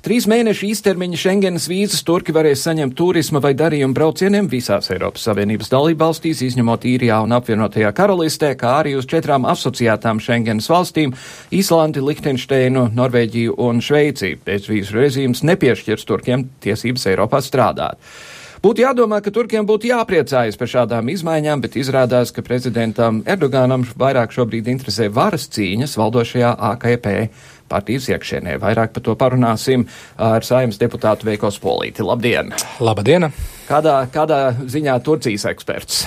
Trīs 0.04 0.28
mēnešu 0.28 0.68
īstermiņa 0.68 1.16
Schengenas 1.16 1.70
vīzas 1.72 2.04
turki 2.04 2.36
varēs 2.36 2.66
saņemt 2.68 2.92
turisma 2.92 3.40
vai 3.40 3.54
darījumu 3.56 3.96
braucieniem 3.96 4.52
visās 4.52 4.92
Eiropas 4.92 5.24
Savienības 5.30 5.72
dalībvalstīs, 5.72 6.44
izņemot 6.50 6.84
īrijā 6.92 7.22
un 7.24 7.32
apvienotajā 7.40 7.96
karalistē, 7.96 8.52
kā 8.52 8.82
arī 8.82 8.98
uz 9.00 9.08
četrām 9.08 9.48
asociētām 9.48 10.20
Schengenas 10.20 10.68
valstīm- 10.68 11.16
Īslandi, 11.62 12.04
Lihtenšteinu, 12.04 12.90
Norvēģiju 12.92 13.56
un 13.56 13.80
Šveici. 13.80 14.36
Bezvīzu 14.44 15.00
režīms 15.00 15.40
nepiešķirs 15.40 16.04
turkiem 16.04 16.50
tiesības 16.60 17.08
Eiropā 17.08 17.40
strādāt. 17.40 17.96
Būtu 18.58 18.82
jādomā, 18.82 19.20
ka 19.22 19.30
Turkiem 19.30 19.66
būtu 19.68 19.92
jāpriecājas 19.92 20.56
par 20.58 20.70
šādām 20.70 21.10
izmaiņām, 21.12 21.60
bet 21.62 21.76
izrādās, 21.78 22.32
ka 22.34 22.42
prezidentam 22.42 23.20
Erdoganam 23.22 23.84
vairāk 23.98 24.34
šobrīd 24.34 24.70
interesē 24.72 25.06
varas 25.14 25.46
cīņas 25.54 25.94
valdošajā 26.00 26.50
AKP 26.72 27.06
partijas 27.70 28.08
iekšienē. 28.10 28.56
Vairāk 28.58 28.96
par 28.96 29.04
to 29.06 29.14
parunāsim 29.20 29.86
ar 30.16 30.46
saimnes 30.46 30.80
deputātu 30.80 31.28
Veiko 31.28 31.52
Spolīti. 31.54 32.02
Labdien! 32.02 32.50
Labdien! 32.82 33.30
Kādā, 33.68 34.00
kādā 34.10 34.40
ziņā 34.66 34.98
Turcijas 35.06 35.46
eksperts? 35.52 36.02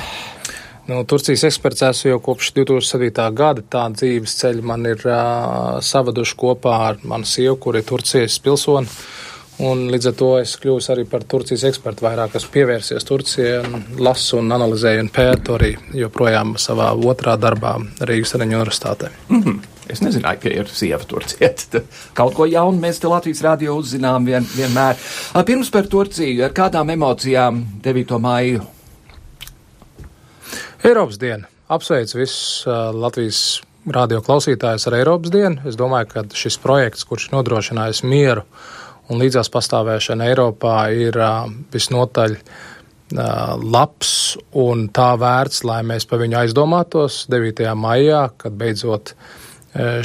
Nu, 0.90 1.06
Turcijas 1.08 1.46
eksperts 1.48 1.86
esmu 1.88 2.16
jau 2.16 2.22
kopš 2.26 2.52
2007. 2.58 3.32
gada. 3.38 3.64
Tā 3.64 3.88
dzīves 3.96 4.34
ceļa 4.42 4.66
man 4.74 4.88
ir 4.90 5.06
uh, 5.08 5.78
savaduši 5.80 6.36
kopā 6.42 6.78
ar 6.90 7.04
manu 7.08 7.30
sievu, 7.30 7.56
kur 7.64 7.80
ir 7.80 7.88
Turcijas 7.88 8.42
pilsoni. 8.44 8.90
Un 9.62 9.84
līdz 9.94 10.08
ar 10.10 10.14
to 10.18 10.30
es 10.42 10.56
kļuvu 10.58 10.82
arī 10.94 11.04
par 11.10 11.26
Turcijas 11.30 11.68
ekspertu. 11.70 12.06
Vairāk 12.08 12.34
esmu 12.40 12.50
pievērsies 12.56 13.06
Turcijai, 13.06 13.60
un 13.62 13.84
lasu 14.02 14.40
un 14.40 14.50
analizēju 14.56 15.04
un 15.04 15.12
pētu 15.14 15.58
arī 15.58 15.70
joprojām 16.00 16.56
savā 16.62 16.88
otrā 16.98 17.36
darbā 17.38 17.76
Rīgas 18.10 18.34
Reņģa 18.42 18.58
universitātē. 18.58 19.12
Mm 19.30 19.44
-hmm. 19.44 19.60
Es 19.92 20.02
nezināju, 20.02 20.40
ka 20.42 20.50
ir 20.50 20.68
sieva 20.72 21.04
Turcijā. 21.04 21.50
Kaut 22.18 22.34
ko 22.34 22.46
jaunu 22.46 22.80
mēs 22.80 23.00
te 23.00 23.08
Latvijas 23.08 23.42
radio 23.42 23.76
uzzinām 23.76 24.26
vien, 24.26 24.46
vienmēr. 24.56 24.96
Pirms 25.46 25.70
par 25.70 25.88
Turciju, 25.88 26.46
ar 26.46 26.52
kādām 26.52 26.90
emocijām 26.90 27.66
9. 27.84 28.20
māju? 28.20 28.62
Eiropas 30.84 31.18
diena. 31.18 31.48
Apsveicu 31.68 32.18
visus 32.18 32.68
uh, 32.68 32.90
Latvijas 32.96 33.62
radio 33.86 34.22
klausītājus 34.22 34.88
ar 34.88 34.94
Eiropas 34.94 35.32
dienu. 35.32 35.62
Es 35.66 35.76
domāju, 35.76 36.08
ka 36.08 36.24
šis 36.34 36.58
projekts, 36.58 37.04
kurš 37.04 37.30
nodrošinājis 37.32 38.04
mieru 38.04 38.42
un 39.10 39.22
līdzās 39.22 39.50
pastāvēšanu 39.54 40.28
Eiropā, 40.30 40.76
ir 40.94 41.18
visnotaļ 41.74 42.38
labs 43.12 44.12
un 44.56 44.88
tā 44.94 45.12
vērts, 45.20 45.66
lai 45.68 45.82
mēs 45.88 46.08
par 46.08 46.22
viņu 46.22 46.38
aizdomātos 46.46 47.26
9. 47.32 47.64
maijā, 47.76 48.28
kad 48.40 48.56
beidzot 48.56 49.16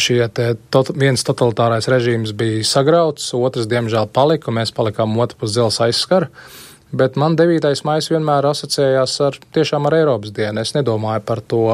šie 0.03 0.21
te, 0.35 0.53
tot, 0.71 0.93
viens 0.95 1.23
totalitārais 1.27 1.89
režīms 1.91 2.35
bija 2.39 2.63
sagrauts, 2.67 3.33
otrs, 3.35 3.67
diemžēl, 3.71 4.09
palika, 4.15 4.51
un 4.51 4.61
mēs 4.61 4.75
palikām 4.75 5.15
otru 5.23 5.43
pus 5.43 5.55
dzelzs 5.55 5.83
aizskara. 5.87 6.31
bet 6.93 7.17
man 7.17 7.37
9. 7.37 7.67
maija 7.85 8.15
vienmēr 8.15 8.47
asociējās 8.47 9.21
ar 9.27 9.39
tiešām 9.55 9.87
ar 9.87 9.99
Eiropas 9.99 10.35
dienu. 10.35 10.63
Es 10.63 10.75
nedomāju 10.75 11.25
par 11.27 11.41
to. 11.41 11.67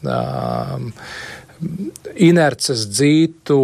Um, 0.00 0.92
inerces 2.20 2.86
dzītu, 2.90 3.58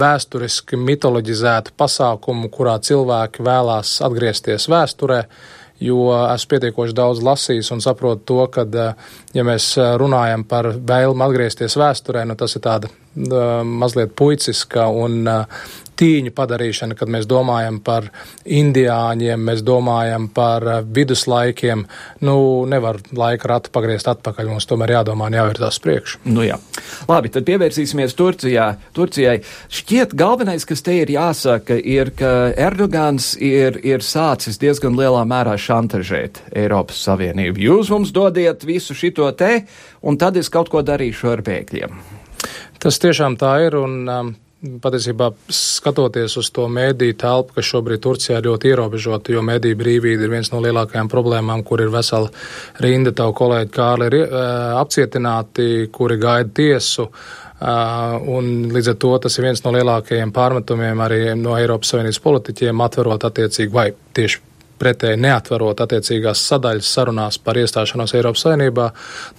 vēsturiski 0.00 0.78
mitoloģizētu 0.80 1.74
pasākumu, 1.78 2.50
kurā 2.52 2.78
cilvēki 2.82 3.44
vēlās 3.46 3.98
atgriezties 4.04 4.68
vēsturē. 4.70 5.24
Jo 5.84 6.12
esmu 6.30 6.52
pietiekoši 6.52 6.94
daudz 6.96 7.20
lasījis 7.26 7.72
un 7.74 7.80
saprotu 7.82 8.22
to, 8.30 8.44
ka, 8.54 8.64
ja 9.34 9.46
mēs 9.46 9.72
runājam 10.00 10.44
par 10.48 10.70
vēlmu 10.78 11.26
atgriezties 11.26 11.74
vēsturē, 11.80 12.22
nu 12.30 12.36
tas 12.38 12.54
ir 12.54 12.62
tāda 12.64 12.90
mazliet 13.64 14.14
puiciska 14.16 14.86
un 14.88 15.26
tīņu 15.98 16.32
padarīšana, 16.34 16.96
kad 16.98 17.10
mēs 17.12 17.28
domājam 17.30 17.78
par 17.84 18.08
indiāņiem, 18.44 19.40
mēs 19.48 19.62
domājam 19.66 20.28
par 20.34 20.66
eh, 20.68 20.80
viduslaikiem. 20.96 21.84
Nu, 22.26 22.36
nevar 22.70 23.00
laika 23.14 23.54
ratu 23.54 23.72
pagriezt 23.74 24.08
atpakaļ, 24.10 24.50
mums 24.52 24.68
tomēr 24.70 24.96
jādomā 24.98 25.28
un 25.30 25.38
jāvirzās 25.38 25.80
priekšu. 25.84 26.22
Nu 26.30 26.46
jā. 26.46 26.58
Labi, 27.10 27.32
tad 27.34 27.46
pievērsīsimies 27.48 28.16
Turcijā. 28.18 28.68
Turcijai. 28.96 29.38
Šķiet, 29.72 30.16
galvenais, 30.18 30.66
kas 30.68 30.84
te 30.84 30.98
ir 31.02 31.12
jāsaka, 31.14 31.78
ir, 31.78 32.12
ka 32.18 32.32
Erdogans 32.66 33.34
ir, 33.40 33.80
ir 33.86 34.04
sācis 34.04 34.60
diezgan 34.62 34.98
lielā 34.98 35.24
mērā 35.28 35.56
šantažēt 35.60 36.44
Eiropas 36.54 37.02
Savienību. 37.06 37.64
Jūs 37.68 37.92
mums 37.94 38.14
dodiet 38.14 38.66
visu 38.66 38.96
šito 38.96 39.30
te, 39.38 39.64
un 40.02 40.18
tad 40.20 40.38
es 40.40 40.50
kaut 40.52 40.70
ko 40.72 40.84
darīšu 40.86 41.32
ar 41.34 41.44
bēgļiem. 41.46 41.98
Tas 42.84 42.98
tiešām 43.00 43.38
tā 43.40 43.54
ir, 43.64 43.78
un 43.80 43.92
um, 44.12 44.34
patiesībā 44.82 45.30
skatoties 45.52 46.36
uz 46.40 46.50
to 46.54 46.66
mēdīju 46.72 47.16
telpu, 47.20 47.56
kas 47.58 47.68
šobrīd 47.68 48.02
Turcijā 48.04 48.38
ir 48.40 48.48
ļoti 48.48 48.70
ierobežota, 48.72 49.34
jo 49.34 49.42
mēdīju 49.44 49.78
brīvība 49.80 50.26
ir 50.26 50.32
viens 50.32 50.50
no 50.52 50.62
lielākajām 50.64 51.10
problēmām, 51.12 51.64
kur 51.66 51.82
ir 51.84 51.92
vesela 51.92 52.30
rinda 52.84 53.12
tavu 53.16 53.36
kolēģi 53.40 53.72
Kārli 53.74 54.10
ir 54.10 54.18
uh, 54.22 54.38
apcietināti, 54.80 55.68
kuri 55.92 56.18
gaida 56.22 56.54
tiesu. 56.56 57.08
Uh, 57.64 58.16
un 58.34 58.72
līdz 58.74 58.90
ar 58.92 58.98
to 59.00 59.12
tas 59.24 59.38
ir 59.38 59.46
viens 59.46 59.62
no 59.64 59.72
lielākajiem 59.76 60.32
pārmetumiem 60.34 61.04
arī 61.04 61.20
no 61.38 61.54
Eiropas 61.56 61.94
Savienības 61.94 62.20
politiķiem, 62.24 62.82
atverot 62.88 63.28
attiecīgi 63.30 63.72
vai 63.72 63.88
tieši 64.16 64.53
pretēji 64.84 65.20
neatverot 65.24 65.80
attiecīgās 65.84 66.42
sadaļas 66.50 66.90
sarunās 66.98 67.40
par 67.40 67.58
iestāšanos 67.60 68.14
Eiropas 68.18 68.44
Savienībā, 68.44 68.90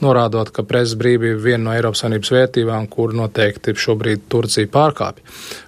norādot, 0.02 0.50
ka 0.56 0.66
presas 0.66 0.98
brīvība 1.00 1.38
ir 1.38 1.46
viena 1.46 1.64
no 1.68 1.78
Eiropas 1.78 2.04
Savienības 2.04 2.34
vērtībām, 2.36 2.90
kur 2.92 3.14
noteikti 3.18 3.78
šobrīd 3.86 4.28
Turcija 4.32 4.72
pārkāpj. 4.74 5.24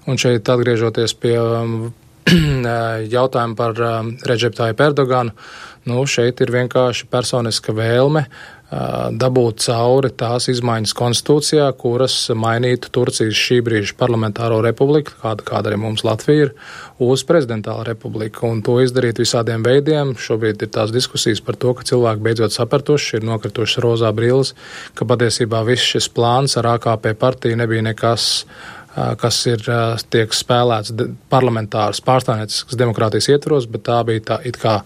Un 0.09 0.19
šeit 0.21 0.49
atgriežoties 0.49 1.15
pie 1.21 1.37
um, 1.37 1.79
jautājumu 3.15 3.57
par 3.59 3.81
um, 3.85 4.13
Reģeptāju 4.27 4.77
Perdoganu, 4.81 5.37
nu, 5.87 6.03
šeit 6.09 6.41
ir 6.43 6.51
vienkārši 6.51 7.07
personiska 7.13 7.75
vēlme 7.77 8.25
uh, 8.25 8.56
dabūt 8.67 9.61
cauri 9.63 10.09
tās 10.11 10.49
izmaiņas 10.51 10.91
konstitūcijā, 10.97 11.67
kuras 11.79 12.15
mainītu 12.35 12.91
Turcijas 12.91 13.37
šī 13.39 13.61
brīža 13.63 13.95
parlamentāro 13.95 14.59
republiku, 14.65 15.13
kāda, 15.21 15.45
kāda 15.47 15.71
arī 15.71 15.79
mums 15.79 16.03
Latvija 16.03 16.49
ir, 16.49 16.51
uz 16.99 17.23
prezidentālu 17.27 17.85
republiku. 17.87 18.49
Un 18.51 18.59
to 18.65 18.75
izdarīt 18.83 19.21
visādiem 19.23 19.63
veidiem. 19.63 20.15
Šobrīd 20.19 20.65
ir 20.67 20.71
tās 20.75 20.91
diskusijas 20.91 21.39
par 21.39 21.55
to, 21.55 21.71
ka 21.77 21.87
cilvēki 21.87 22.25
beidzot 22.27 22.55
sapratuši, 22.55 23.21
ir 23.21 23.29
nokrituši 23.29 23.83
rozā 23.85 24.11
brīlis, 24.11 24.51
ka 24.99 25.07
patiesībā 25.07 25.63
viss 25.67 25.93
šis 25.95 26.11
plāns 26.11 26.59
ar 26.59 26.73
AKP 26.75 27.13
partiju 27.21 27.61
nebija 27.63 27.87
nekas 27.87 28.43
kas 29.21 29.39
ir 29.49 29.61
tiek 30.09 30.33
spēlēts 30.33 30.93
parlamentāras 31.29 32.01
pārstāvnieciskas 32.05 32.79
demokrātijas 32.79 33.29
ietvaros, 33.33 33.67
bet 33.69 33.85
tā 33.89 33.99
bija 34.07 34.23
tā 34.31 34.37
it 34.47 34.57
kā 34.61 34.79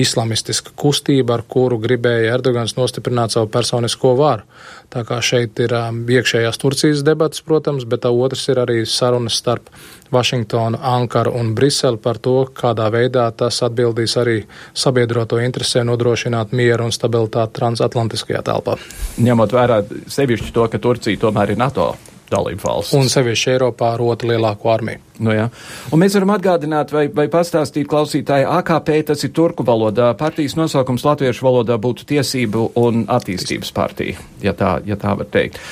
islamistiska 0.00 0.74
kustība, 0.76 1.38
ar 1.38 1.44
kuru 1.48 1.78
gribēja 1.80 2.34
Erdogans 2.36 2.76
nostiprināt 2.76 3.34
savu 3.34 3.48
personisko 3.52 4.14
varu. 4.20 4.44
Tā 4.92 5.02
kā 5.08 5.18
šeit 5.24 5.58
ir 5.64 5.72
iekšējās 5.74 6.60
Turcijas 6.60 7.02
debatas, 7.06 7.40
protams, 7.42 7.86
bet 7.88 8.04
tā 8.04 8.12
otrs 8.12 8.44
ir 8.52 8.60
arī 8.62 8.84
sarunas 8.86 9.40
starp 9.40 9.72
Vašingtonu, 10.14 10.78
Ankaru 10.84 11.32
un 11.34 11.54
Briseli 11.56 11.98
par 11.98 12.20
to, 12.22 12.36
kādā 12.54 12.86
veidā 12.94 13.26
tas 13.34 13.62
atbildīs 13.66 14.14
arī 14.20 14.36
sabiedroto 14.76 15.40
interesē 15.42 15.82
nodrošināt 15.88 16.52
mieru 16.54 16.86
un 16.86 16.94
stabilitāti 16.94 17.58
transatlantiskajā 17.58 18.44
telpā. 18.46 18.78
Ņemot 19.18 19.56
vērā 19.56 19.82
sevišķi 20.18 20.54
to, 20.54 20.68
ka 20.70 20.82
Turcija 20.82 21.24
tomēr 21.26 21.56
ir 21.56 21.64
NATO 21.64 21.94
dalību 22.34 22.66
valsts. 22.66 22.94
Un 22.98 23.10
sevišķi 23.12 23.54
Eiropā 23.54 23.94
ar 23.94 24.04
otru 24.04 24.34
lielāko 24.34 24.72
armiju. 24.74 25.02
Nu, 25.22 25.30
jā. 25.30 25.46
un 25.94 26.00
mēs 26.02 26.16
varam 26.18 26.34
atgādināt 26.34 26.90
vai, 26.90 27.06
vai 27.14 27.28
pastāstīt 27.30 27.86
klausītāji, 27.90 28.48
AKP 28.50 28.94
tas 29.12 29.22
ir 29.22 29.30
turku 29.34 29.66
valodā, 29.66 30.10
partijas 30.18 30.56
nosaukums 30.58 31.06
latviešu 31.06 31.46
valodā 31.46 31.78
būtu 31.78 32.08
tiesību 32.10 32.72
un 32.82 33.04
attīstības 33.14 33.70
partija, 33.76 34.18
ja 34.42 34.56
tā, 34.58 34.80
ja 34.88 34.98
tā 34.98 35.14
var 35.20 35.30
teikt. 35.30 35.62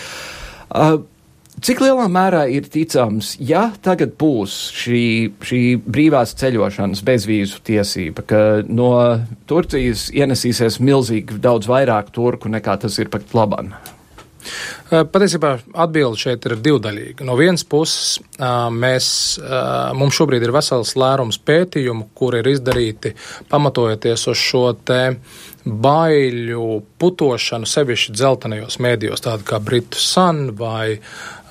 Uh, 0.70 1.02
Cik 1.62 1.78
lielā 1.84 2.08
mērā 2.10 2.40
ir 2.50 2.64
ticams, 2.72 3.36
ja 3.38 3.68
tagad 3.84 4.16
būs 4.18 4.54
šī, 4.74 5.02
šī 5.46 5.60
brīvās 5.84 6.32
ceļošanas 6.40 7.02
bezvīzu 7.06 7.60
tiesība, 7.68 8.24
ka 8.26 8.40
no 8.66 8.88
Turcijas 9.46 10.08
ienesīsies 10.10 10.80
milzīgi 10.82 11.38
daudz 11.44 11.68
vairāk 11.70 12.10
turku 12.16 12.50
nekā 12.50 12.78
tas 12.82 12.96
ir 12.98 13.12
pat 13.12 13.30
labam? 13.36 13.70
Patiesībā 14.92 15.54
atbilde 15.80 16.20
šeit 16.20 16.44
ir 16.44 16.58
divdaļīga. 16.60 17.24
No 17.24 17.32
vienas 17.38 17.64
puses, 17.64 18.18
mēs, 18.76 19.06
mums 19.96 20.18
šobrīd 20.18 20.44
ir 20.44 20.52
vesels 20.52 20.92
lērums 21.00 21.40
pētījumu, 21.40 22.10
kur 22.12 22.36
ir 22.36 22.50
izdarīti 22.52 23.14
pamatojoties 23.48 24.26
uz 24.28 24.42
šo 24.42 24.66
te 24.84 25.00
baiļu 25.62 26.66
putošanu 26.98 27.68
sevišķi 27.70 28.14
dzeltenajos 28.16 28.80
mēdījos, 28.82 29.22
tādi 29.22 29.46
kā 29.46 29.60
Britu 29.62 30.00
Sun 30.02 30.50
vai 30.58 30.98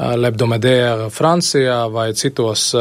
Lebdomedēra 0.01 1.11
Francijā 1.13 1.77
vai 1.93 2.07
citos 2.17 2.71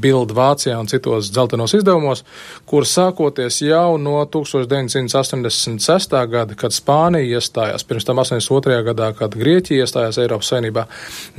Bild 0.00 0.32
Vācijā 0.36 0.78
un 0.78 0.88
citos 0.88 1.28
dzeltenos 1.34 1.74
izdevumos, 1.76 2.22
kur 2.68 2.86
sākoties 2.88 3.60
jau 3.66 3.98
no 4.00 4.22
1986. 4.24 6.16
gada, 6.32 6.56
kad 6.56 6.72
Spānija 6.72 7.36
iestājās, 7.36 7.84
pirms 7.84 8.08
tam 8.08 8.22
82. 8.22 8.80
gadā, 8.88 9.10
kad 9.18 9.36
Grieķija 9.36 9.84
iestājās 9.84 10.07
Eiropas 10.16 10.48
Savienībā, 10.48 10.86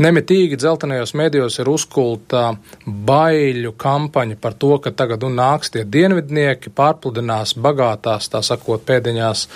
nemitīgi 0.06 0.60
dzeltenajos 0.62 1.16
mēdījos 1.18 1.58
ir 1.64 1.72
uzkulta 1.74 2.44
baiļu 2.86 3.74
kampaņa 3.80 4.38
par 4.42 4.54
to, 4.62 4.76
ka 4.84 4.94
tagad 4.94 5.26
un 5.26 5.40
nāks 5.40 5.74
tie 5.74 5.82
dienvidnieki, 5.90 6.70
pārpludinās 6.78 7.56
bagātās, 7.58 8.30
tā 8.30 8.44
sakot, 8.46 8.86
pēdiņās 8.86 9.48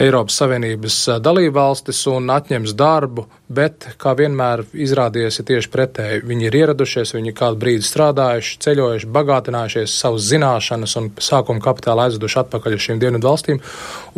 Eiropas 0.00 0.40
Savienības 0.40 0.98
dalībvalstis 1.20 2.06
un 2.14 2.32
atņems 2.32 2.72
darbu, 2.78 3.26
bet, 3.52 3.86
kā 4.00 4.14
vienmēr 4.16 4.64
izrādījies, 4.72 5.40
ir 5.40 5.48
tieši 5.50 5.70
pretēji. 5.72 6.22
Viņi 6.28 6.48
ir 6.48 6.56
ieradušies, 6.62 7.14
viņi 7.16 7.34
kādu 7.36 7.60
brīdi 7.60 7.84
strādājuši, 7.86 8.58
ceļojuši, 8.64 9.10
bagātinājušies, 9.12 9.96
savas 10.04 10.28
zināšanas 10.30 10.96
un 11.00 11.10
sākuma 11.20 11.60
kapitāla 11.64 12.08
aizveduši 12.08 12.40
atpakaļ 12.44 12.78
uz 12.78 12.86
šīm 12.86 13.02
dienvidu 13.02 13.28
valstīm 13.28 13.60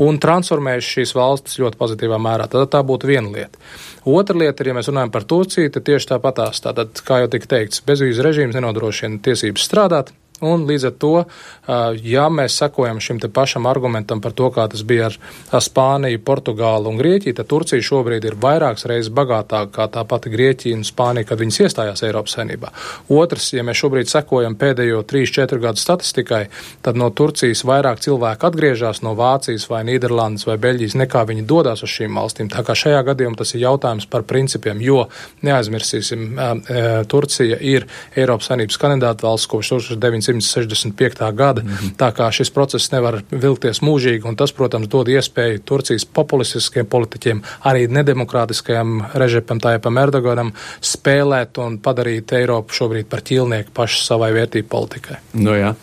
un 0.04 0.20
transformējuši 0.22 0.94
šīs 0.98 1.14
valstis 1.18 1.58
ļoti 1.62 1.80
pozitīvā 1.80 2.20
mērā. 2.22 2.48
Tad 2.50 2.70
tā 2.74 2.84
būtu 2.86 3.10
viena 3.10 3.32
lieta. 3.34 3.64
Otra 4.04 4.36
lieta 4.36 4.43
ir, 4.60 4.70
ja 4.70 4.76
mēs 4.76 4.90
runājam 4.90 5.12
par 5.14 5.24
Turciju, 5.30 5.72
tad 5.74 5.86
tieši 5.86 6.10
tāpatās. 6.12 6.60
Tātad, 6.64 7.00
kā 7.06 7.22
jau 7.22 7.30
tika 7.32 7.50
teikts, 7.56 7.84
bezvīzu 7.86 8.24
režīms 8.26 8.58
nenodrošina 8.58 9.22
tiesības 9.24 9.66
strādāt, 9.68 10.12
Un 10.42 10.64
līdz 10.66 10.84
ar 10.88 10.94
to, 10.98 11.12
ja 12.02 12.24
mēs 12.26 12.56
sekojam 12.58 12.98
šim 12.98 13.20
pašam 13.32 13.68
argumentam 13.70 14.18
par 14.20 14.32
to, 14.34 14.48
kā 14.50 14.64
tas 14.68 14.82
bija 14.82 15.06
ar 15.06 15.62
Spāniju, 15.62 16.18
Portugālu 16.26 16.90
un 16.90 16.98
Grieķiju, 16.98 17.36
tad 17.38 17.46
Turcija 17.46 17.84
šobrīd 17.86 18.24
ir 18.26 18.34
vairākas 18.42 18.88
reizes 18.90 19.12
bagātāka 19.14 19.70
kā 19.76 19.86
tā 19.94 20.02
pati 20.10 20.32
Grieķija 20.32 20.74
un 20.74 20.82
Spānija, 20.84 21.28
kad 21.28 21.38
viņas 21.38 21.60
iestājās 21.62 22.02
Eiropas 22.02 22.34
saimnībā. 22.34 22.72
Otrs, 23.14 23.52
ja 23.54 23.62
mēs 23.62 23.78
šobrīd 23.78 24.10
sekojam 24.10 24.56
pēdējo 24.58 25.04
3-4 25.06 25.60
gadu 25.62 25.80
statistikai, 25.80 26.42
tad 26.82 26.98
no 26.98 27.12
Turcijas 27.14 27.62
vairāk 27.64 28.02
cilvēku 28.02 28.50
atgriežas 28.50 29.04
no 29.06 29.14
Vācijas 29.14 29.68
vai 29.70 29.84
Nīderlandes 29.86 30.48
vai 30.50 30.58
Beļģijas 30.58 30.98
nekā 30.98 31.24
viņi 31.30 31.46
dodas 31.46 31.86
uz 31.86 31.94
šīm 31.94 32.18
valstīm. 32.18 32.50
Tā 32.50 32.66
kā 32.66 32.74
šajā 32.74 33.04
gadījumā 33.06 33.38
tas 33.38 33.54
ir 33.54 33.62
jautājums 33.68 34.10
par 34.10 34.26
principiem, 34.26 34.82
jo 34.82 35.06
neaizmirsīsim, 35.46 36.26
Turcija 37.06 37.62
ir 37.62 37.86
Eiropas 38.18 38.50
saimnības 38.50 38.82
kandidāta 38.82 39.30
valsts 39.30 39.52
kopš 39.54 39.76
1900. 39.78 40.23
1965. 40.24 41.32
gada. 41.32 41.62
Mm 41.62 41.68
-hmm. 41.68 41.96
Tā 41.96 42.12
kā 42.12 42.30
šis 42.32 42.50
process 42.50 42.92
nevar 42.92 43.22
vilkties 43.30 43.80
mūžīgi, 43.82 44.24
un 44.28 44.36
tas, 44.36 44.52
protams, 44.52 44.88
dod 44.88 45.08
iespēju 45.08 45.62
Turcijas 45.64 46.04
populistiskiem 46.04 46.86
politiķiem, 46.86 47.42
arī 47.64 47.88
nedemokrātiskajam 47.88 49.04
režipam 49.14 49.60
Tājapam 49.60 50.02
Erdoganam 50.02 50.52
spēlēt 50.82 51.58
un 51.58 51.78
padarīt 51.78 52.32
Eiropu 52.32 52.72
šobrīd 52.72 53.04
par 53.04 53.20
ķīlnieku 53.20 53.70
pašu 53.74 54.04
savai 54.04 54.32
vērtību 54.32 54.68
politikai. 54.68 55.16
Nu, 55.32 55.54
jā. 55.54 55.74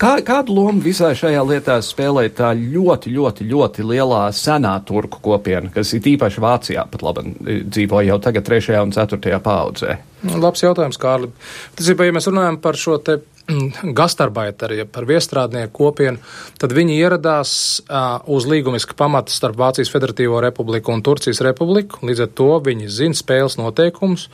Kā, 0.00 0.18
kādu 0.26 0.56
lomu 0.56 0.82
visā 0.84 1.10
šajā 1.16 1.42
lietā 1.48 1.78
spēlē 1.84 2.26
tā 2.34 2.52
ļoti, 2.58 3.12
ļoti, 3.14 3.46
ļoti 3.48 3.86
lielā 3.86 4.26
senā 4.36 4.74
turku 4.86 5.22
kopiena, 5.24 5.72
kas 5.74 5.94
ir 5.96 6.12
īpaši 6.14 6.44
Vācijā 6.44 6.84
pat 6.90 7.04
labi 7.06 7.32
dzīvo 7.68 8.02
jau 8.06 8.20
tagad 8.22 8.46
trešajā 8.48 8.84
un 8.84 8.94
ceturtajā 8.96 9.40
paudzē? 9.44 9.98
Labs 10.26 10.64
jautājums, 10.64 10.98
Kārli. 10.98 11.30
Tas 11.78 11.88
ir, 11.88 11.98
ja 12.02 12.14
mēs 12.14 12.26
runājam 12.26 12.58
par 12.62 12.76
šo 12.78 12.96
te 12.98 13.20
mm, 13.20 13.92
gastarbaiteri, 13.94 14.82
par 14.90 15.06
viestrādnieku 15.06 15.70
kopienu, 15.76 16.18
tad 16.58 16.74
viņi 16.74 16.96
ieradās 16.98 17.52
uh, 17.84 18.18
uz 18.26 18.48
līgumiska 18.50 18.98
pamata 18.98 19.34
starp 19.34 19.58
Vācijas 19.60 19.92
Federatīvo 19.94 20.40
republiku 20.42 20.90
un 20.94 21.04
Turcijas 21.06 21.42
republiku. 21.46 22.02
Līdz 22.08 22.24
ar 22.26 22.32
to 22.40 22.50
viņi 22.66 22.90
zina 22.90 23.18
spēles 23.18 23.60
noteikumus. 23.60 24.26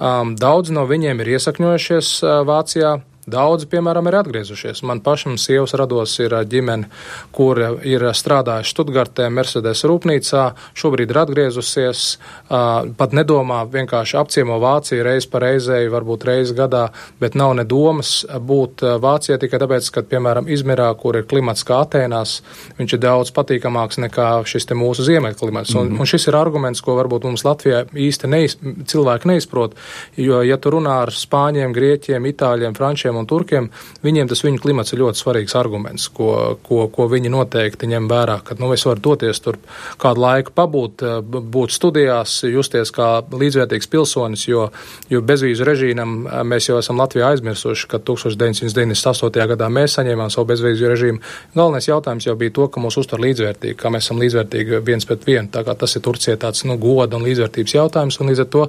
Um, 0.00 0.32
daudz 0.40 0.72
no 0.72 0.86
viņiem 0.88 1.20
ir 1.20 1.36
iesakņojušies 1.36 2.16
uh, 2.24 2.40
Vācijā. 2.48 2.96
Daudzi, 3.26 3.66
piemēram, 3.66 4.06
ir 4.06 4.14
atgriezušies. 4.20 4.84
Man 4.86 5.00
pašam 5.02 5.34
sievas 5.34 5.72
rados 5.74 6.12
ir 6.22 6.30
ģimene, 6.46 6.86
kur 7.34 7.58
ir 7.82 8.04
strādājuši 8.14 8.70
Stuttgartē, 8.70 9.24
Mercedes 9.34 9.80
rūpnīcā, 9.82 10.42
šobrīd 10.78 11.10
ir 11.10 11.18
atgriezusies, 11.24 12.02
pat 12.46 13.16
nedomā 13.18 13.64
vienkārši 13.72 14.20
apciemo 14.20 14.60
Vāciju 14.62 15.02
reiz 15.08 15.26
pa 15.26 15.40
reizei, 15.42 15.88
varbūt 15.90 16.26
reizi 16.28 16.54
gadā, 16.54 16.84
bet 17.18 17.34
nav 17.34 17.56
nedomas 17.58 18.20
būt 18.30 18.84
Vācijā 19.02 19.40
tikai 19.42 19.58
tāpēc, 19.64 19.90
ka, 19.90 20.04
piemēram, 20.06 20.46
Izmirā, 20.46 20.86
kur 20.94 21.18
ir 21.18 21.26
klimats 21.26 21.66
kā 21.66 21.80
Atēnās, 21.82 22.36
viņš 22.78 22.94
ir 22.94 23.02
daudz 23.02 23.34
patīkamāks 23.34 23.98
nekā 24.06 24.28
šis 24.46 24.70
te 24.70 24.78
mūsu 24.78 25.02
ziemeļklimats. 25.10 25.74
Mm 25.74 25.80
-hmm. 25.80 25.82
un, 25.82 25.92
mhm. 25.96 26.06
un 26.06 26.12
šis 26.12 26.28
ir 26.30 26.38
arguments, 26.38 26.80
ko 26.80 26.94
varbūt 26.94 27.26
mums 27.26 27.42
Latvijā 27.42 27.82
īsti 27.90 28.30
neiz, 28.30 28.56
cilvēki 28.86 29.34
neizprot, 29.34 29.74
jo, 30.14 30.42
ja 30.46 30.62
tu 30.62 30.70
runā 30.78 31.02
ar 31.02 31.10
spāņiem, 31.10 31.74
grieķiem, 31.74 32.30
itāļiem, 32.30 32.78
frančiem, 32.78 33.15
krieviem 33.16 33.20
un 33.20 33.26
turkiem, 33.26 33.70
viņiem 34.04 34.28
tas 34.28 34.42
viņu 34.44 34.60
klimats 34.60 34.92
ir 34.92 35.00
ļoti 35.00 35.20
svarīgs 35.20 35.56
arguments, 35.56 36.08
ko, 36.08 36.58
ko, 36.62 36.88
ko 36.88 37.08
viņi 37.08 37.30
noteikti 37.30 37.88
ņem 37.88 38.08
vērā, 38.08 38.42
ka 38.44 38.56
nu, 38.58 38.72
es 38.72 38.84
varu 38.84 39.00
doties 39.00 39.40
tur 39.40 39.58
kādu 39.98 40.20
laiku 40.20 40.52
pabūt, 40.54 41.02
būt 41.24 41.72
studijās, 41.72 42.44
justies 42.44 42.92
kā 42.92 43.22
līdzvērtīgs 43.30 43.88
pilsonis, 43.88 44.46
jo, 44.48 44.70
jo 45.10 45.22
bezvīzu 45.22 45.64
režīmam 45.64 46.26
mēs 46.44 46.68
jau 46.68 46.78
esam 46.78 46.98
Latvijā 46.98 47.32
aizmirsuši, 47.32 47.88
ka 47.88 47.98
1998. 47.98 49.46
gadā 49.52 49.68
mēs 49.68 49.96
saņēmām 49.98 50.30
savu 50.30 50.50
bezvīzu 50.52 50.90
režīmu. 50.92 51.22
Galvenais 51.54 51.88
jautājums 51.88 52.26
jau 52.26 52.36
bija 52.36 52.54
to, 52.54 52.68
ka 52.68 52.80
mūs 52.80 52.98
uztver 53.00 53.22
līdzvērtīgi, 53.24 53.78
ka 53.78 53.90
mēs 53.90 54.08
esam 54.08 54.20
līdzvērtīgi 54.22 54.82
viens 54.86 55.06
pret 55.06 55.26
vienu. 55.26 55.48
Tā 55.52 55.64
kā 55.66 55.76
tas 55.78 55.96
ir 55.96 56.04
Turcija 56.04 56.36
tāds 56.40 56.66
nu, 56.66 56.78
goda 56.80 57.18
un 57.18 57.26
līdzvērtības 57.26 57.78
jautājums, 57.78 58.20
un 58.20 58.32
līdz 58.32 58.44
ar 58.44 58.52
to 58.52 58.66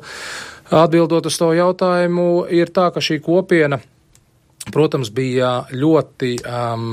Atbildot 0.67 1.29
uz 1.29 1.37
to 1.39 1.53
jautājumu, 1.55 2.43
ir 2.51 2.73
tā, 2.75 2.89
ka 2.91 2.99
šī 2.99 3.21
kopiena 3.23 3.79
protams, 4.73 5.09
bija 5.13 5.51
ļoti 5.71 6.33
um, 6.43 6.85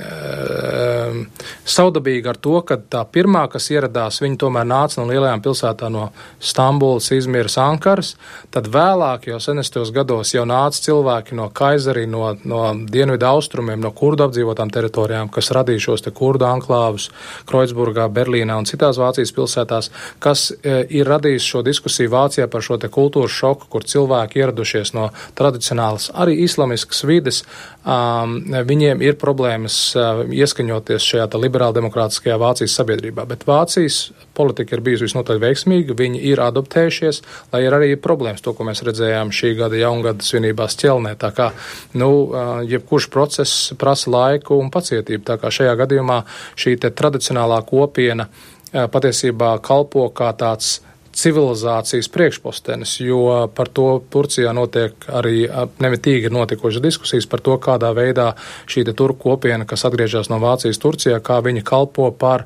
um, 0.00 1.20
saudabīga 1.66 2.32
ar 2.34 2.40
to, 2.42 2.60
ka 2.66 2.78
tā 2.78 3.02
pirmā, 3.12 3.46
kas 3.52 3.70
ieradās, 3.72 4.20
viņi 4.22 4.38
tomēr 4.40 4.66
nāca 4.68 5.00
no 5.00 5.06
lielajām 5.10 5.42
pilsētām, 5.44 5.96
no 5.96 6.08
Stambulas, 6.40 7.10
Izmiras, 7.14 7.56
Ankaras. 7.62 8.14
Tad 8.54 8.68
vēlāk, 8.72 9.28
jau 9.30 9.40
senestos 9.42 9.92
gados, 9.94 10.34
jau 10.34 10.44
nāca 10.48 10.82
cilvēki 10.86 11.36
no 11.38 11.48
Kaizerī, 11.54 12.06
no, 12.10 12.30
no 12.44 12.62
dienvidu 12.90 13.28
austrumiem, 13.30 13.80
no 13.82 13.92
kurdu 13.96 14.26
apdzīvotām 14.26 14.72
teritorijām, 14.74 15.30
kas 15.32 15.52
radīja 15.56 15.86
šos 15.88 16.06
te 16.06 16.12
kurdu 16.16 16.48
anklāvus 16.48 17.08
Kreuzburgā, 17.48 18.08
Berlīnā 18.12 18.58
un 18.58 18.68
citās 18.68 19.00
Vācijas 19.00 19.34
pilsētās, 19.36 19.90
kas 20.22 20.48
e, 20.60 20.78
ir 20.98 21.08
radījis 21.08 21.48
šo 21.52 21.62
diskusiju 21.66 22.12
Vācijā 22.12 22.48
par 22.52 22.64
šo 22.64 22.78
te 22.82 22.90
kultūras 22.92 23.34
šoku, 23.34 23.70
kur 23.72 23.86
cilvēki 23.86 24.42
ieradušies 24.42 24.94
no 24.96 25.08
tradicionālas, 25.38 26.10
arī 26.14 26.38
islamiskas 26.44 27.05
vides, 27.08 27.42
um, 27.82 28.38
viņiem 28.68 29.02
ir 29.04 29.18
problēmas 29.20 29.76
uh, 29.96 30.22
ieskaņoties 30.30 31.06
šajā 31.10 31.26
liberāldemokrātiskajā 31.36 32.38
Vācijas 32.40 32.76
sabiedrībā. 32.78 33.26
Bet 33.28 33.46
Vācijas 33.48 34.10
politika 34.36 34.76
ir 34.76 34.84
bijusi 34.86 35.06
visnotaļ 35.08 35.40
veiksmīga, 35.42 35.96
viņi 35.98 36.22
ir 36.30 36.42
adoptējušies, 36.44 37.22
lai 37.52 37.62
ir 37.66 37.76
arī 37.76 37.92
problēmas, 38.00 38.42
to, 38.44 38.54
ko 38.56 38.66
mēs 38.68 38.84
redzējām 38.86 39.32
šī 39.34 39.54
gada 39.60 39.80
jaungada 39.80 40.26
svinībās 40.26 40.78
ķelnē. 40.80 41.16
Tā 41.20 41.32
kā, 41.36 41.50
nu, 41.98 42.10
uh, 42.26 42.58
jebkurš 42.66 43.10
process 43.14 43.70
prasa 43.78 44.12
laiku 44.12 44.60
un 44.60 44.72
pacietību. 44.74 45.24
Tā 45.26 45.38
kā 45.42 45.52
šajā 45.52 45.76
gadījumā 45.84 46.22
šī 46.58 46.78
tradicionālā 46.86 47.62
kopiena 47.68 48.28
uh, 48.30 48.86
patiesībā 48.92 49.56
kalpo 49.64 50.08
kā 50.14 50.32
tāds 50.36 50.80
civilizācijas 51.16 52.08
priekšpostenis, 52.12 52.98
jo 53.00 53.48
par 53.56 53.70
to 53.72 53.86
Turcijā 54.12 54.52
notiek 54.56 55.06
arī 55.08 55.46
nemitīgi 55.80 56.30
notikušas 56.32 56.82
diskusijas 56.84 57.26
par 57.30 57.40
to, 57.40 57.56
kādā 57.62 57.92
veidā 57.96 58.32
šī 58.68 58.84
turku 58.92 59.30
kopiena, 59.30 59.64
kas 59.64 59.86
atgriežas 59.88 60.28
no 60.28 60.38
Vācijas 60.42 60.80
Turcijā, 60.82 61.20
kā 61.24 61.40
viņi 61.44 61.64
kalpo 61.66 62.10
par 62.12 62.44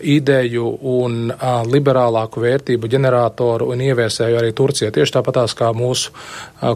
ideju 0.00 0.66
un 0.96 1.30
liberālāku 1.70 2.42
vērtību 2.42 2.90
ģeneratoru 2.96 3.70
un 3.72 3.84
ieviesēju 3.84 4.40
arī 4.40 4.52
Turcijā. 4.56 4.90
Tieši 4.96 5.18
tāpatās 5.18 5.54
kā 5.58 5.72
mūsu 5.76 6.14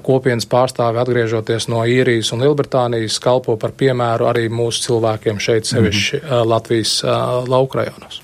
kopienas 0.04 0.48
pārstāvi 0.50 1.00
atgriežoties 1.00 1.70
no 1.72 1.84
Īrijas 1.88 2.34
un 2.36 2.44
Lielbritānijas 2.44 3.20
kalpo 3.22 3.56
par 3.56 3.72
piemēru 3.72 4.28
arī 4.30 4.48
mūsu 4.52 4.90
cilvēkiem 4.90 5.40
šeit 5.40 5.70
sevišķi 5.72 6.16
mm 6.20 6.28
-hmm. 6.28 6.50
Latvijas 6.50 7.00
laukrajonos. 7.48 8.22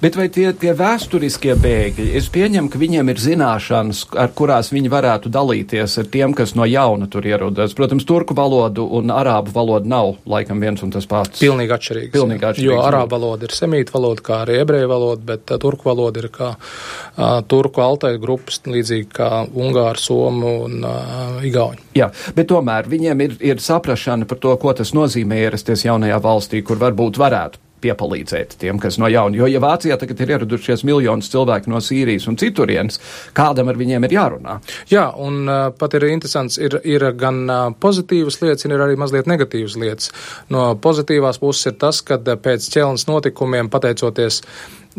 Bet 0.00 0.14
vai 0.14 0.28
tie, 0.30 0.50
tie 0.54 0.70
vēsturiskie 0.76 1.56
bēgļi, 1.58 2.06
es 2.18 2.28
pieņemu, 2.30 2.70
ka 2.70 2.78
viņiem 2.78 3.10
ir 3.10 3.20
zināšanas, 3.20 4.04
ar 4.22 4.30
kurās 4.38 4.70
viņi 4.70 4.90
varētu 4.92 5.32
dalīties 5.34 5.96
ar 6.02 6.08
tiem, 6.12 6.34
kas 6.36 6.54
no 6.58 6.66
jauna 6.68 7.08
tur 7.10 7.26
ierodas. 7.26 7.74
Protams, 7.74 8.06
turku 8.06 8.36
valodu 8.38 8.84
un 8.98 9.10
arābu 9.10 9.54
valodu 9.54 9.90
nav 9.90 10.12
laikam 10.30 10.62
viens 10.62 10.82
un 10.86 10.92
tas 10.94 11.08
pats. 11.10 11.42
Pilnīgi 11.42 11.74
atšķirīgs. 11.74 12.12
Pilnīgi 12.14 12.46
atšķirīgs. 12.52 12.70
Jo 12.70 12.84
arābu 12.86 13.16
valoda 13.16 13.48
ir 13.48 13.56
semīta 13.56 13.96
valoda, 13.96 14.24
kā 14.26 14.42
arī 14.44 14.60
ebreju 14.62 14.90
valoda, 14.90 15.24
bet 15.32 15.50
uh, 15.50 15.60
turku 15.62 15.90
valoda 15.90 16.22
ir 16.22 16.30
kā 16.34 16.52
uh, 16.54 17.40
turku 17.50 17.82
altai 17.82 18.14
grupas, 18.22 18.60
līdzīgi 18.70 19.08
kā 19.16 19.30
ungāru, 19.50 19.98
somu 20.00 20.54
un 20.68 20.84
uh, 20.84 21.40
igauņu. 21.46 21.90
Jā, 21.98 22.12
bet 22.36 22.50
tomēr 22.52 22.86
viņiem 22.90 23.26
ir, 23.26 23.34
ir 23.52 23.64
saprašana 23.64 24.28
par 24.30 24.38
to, 24.42 24.54
ko 24.60 24.76
tas 24.76 24.94
nozīmē 24.96 25.42
ierasties 25.48 25.84
jaunajā 25.88 26.20
valstī, 26.22 26.62
kur 26.62 26.78
varbūt 26.80 27.18
varētu 27.20 27.66
piepalīdzēt 27.82 28.56
tiem, 28.60 28.80
kas 28.82 28.98
no 29.00 29.08
jauna. 29.10 29.36
Jo, 29.36 29.48
ja 29.50 29.62
Vācijā 29.62 29.98
tagad 30.00 30.20
ir 30.20 30.34
ieradušies 30.36 30.84
miljonus 30.88 31.30
cilvēku 31.32 31.72
no 31.72 31.80
Sīrijas 31.84 32.28
un 32.30 32.38
citurienes, 32.40 33.00
kādam 33.36 33.70
ar 33.72 33.78
viņiem 33.80 34.06
ir 34.08 34.16
jārunā? 34.16 34.58
Jā, 34.92 35.06
un 35.20 35.42
uh, 35.46 35.68
pat 35.76 35.96
ir 35.98 36.08
interesants, 36.10 36.58
ir, 36.60 36.80
ir 36.88 37.06
gan 37.20 37.42
uh, 37.46 37.62
pozitīvas 37.80 38.40
lietas, 38.42 38.66
ir 38.68 38.76
arī 38.80 38.98
mazliet 39.00 39.30
negatīvas 39.30 39.78
lietas. 39.80 40.12
No 40.52 40.72
pozitīvās 40.80 41.40
puses 41.42 41.72
ir 41.72 41.78
tas, 41.80 42.02
ka 42.04 42.20
pēc 42.20 42.68
ķelnes 42.74 43.08
notikumiem, 43.10 43.72
pateicoties 43.72 44.42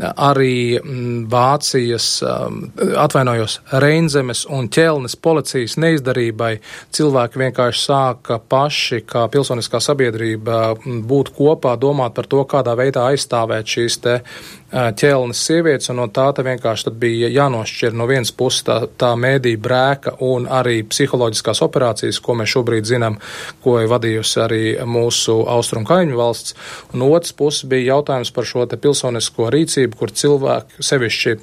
arī 0.01 0.79
mm, 0.79 1.25
Vācijas, 1.31 2.07
um, 2.25 2.61
atvainojos, 2.97 3.59
Reinzemes 3.83 4.45
un 4.49 4.69
ķelnes 4.73 5.17
policijas 5.21 5.77
neizdarībai 5.81 6.55
cilvēki 6.95 7.41
vienkārši 7.43 7.83
sāka 7.85 8.39
paši, 8.41 9.03
kā 9.07 9.27
pilsoniskā 9.31 9.81
sabiedrība, 9.83 10.61
mm, 10.77 11.03
būt 11.09 11.33
kopā, 11.37 11.75
domāt 11.79 12.17
par 12.17 12.29
to, 12.31 12.43
kādā 12.49 12.75
veidā 12.79 13.09
aizstāvēt 13.11 13.77
šīs 13.77 14.01
te 14.01 14.17
ķelnes 14.71 15.39
sievietes, 15.45 15.89
un 15.91 15.99
no 15.99 16.07
tā 16.07 16.29
te 16.35 16.43
vienkārši 16.47 16.93
bija 16.95 17.29
jānošķir 17.31 17.95
no 17.97 18.07
vienas 18.07 18.31
puses 18.31 18.63
tā, 18.67 18.77
tā 18.97 19.11
mēdī 19.19 19.57
brēka 19.59 20.15
un 20.23 20.47
arī 20.47 20.81
psiholoģiskās 20.87 21.59
operācijas, 21.65 22.21
ko 22.23 22.37
mēs 22.39 22.53
šobrīd 22.55 22.87
zinām, 22.87 23.17
ko 23.63 23.77
ir 23.81 23.89
vadījusi 23.91 24.39
arī 24.45 24.61
mūsu 24.87 25.41
austrumu 25.51 25.89
kaimiņu 25.89 26.19
valsts, 26.19 26.55
un 26.95 27.03
otrs 27.09 27.35
puses 27.35 27.67
bija 27.67 27.97
jautājums 27.97 28.31
par 28.31 28.47
šo 28.47 28.65
te 28.71 28.79
pilsonisko 28.79 29.49
rīcību, 29.51 29.90
kur 29.97 30.11
cilvēki, 30.11 30.81
sevišķi 30.83 31.35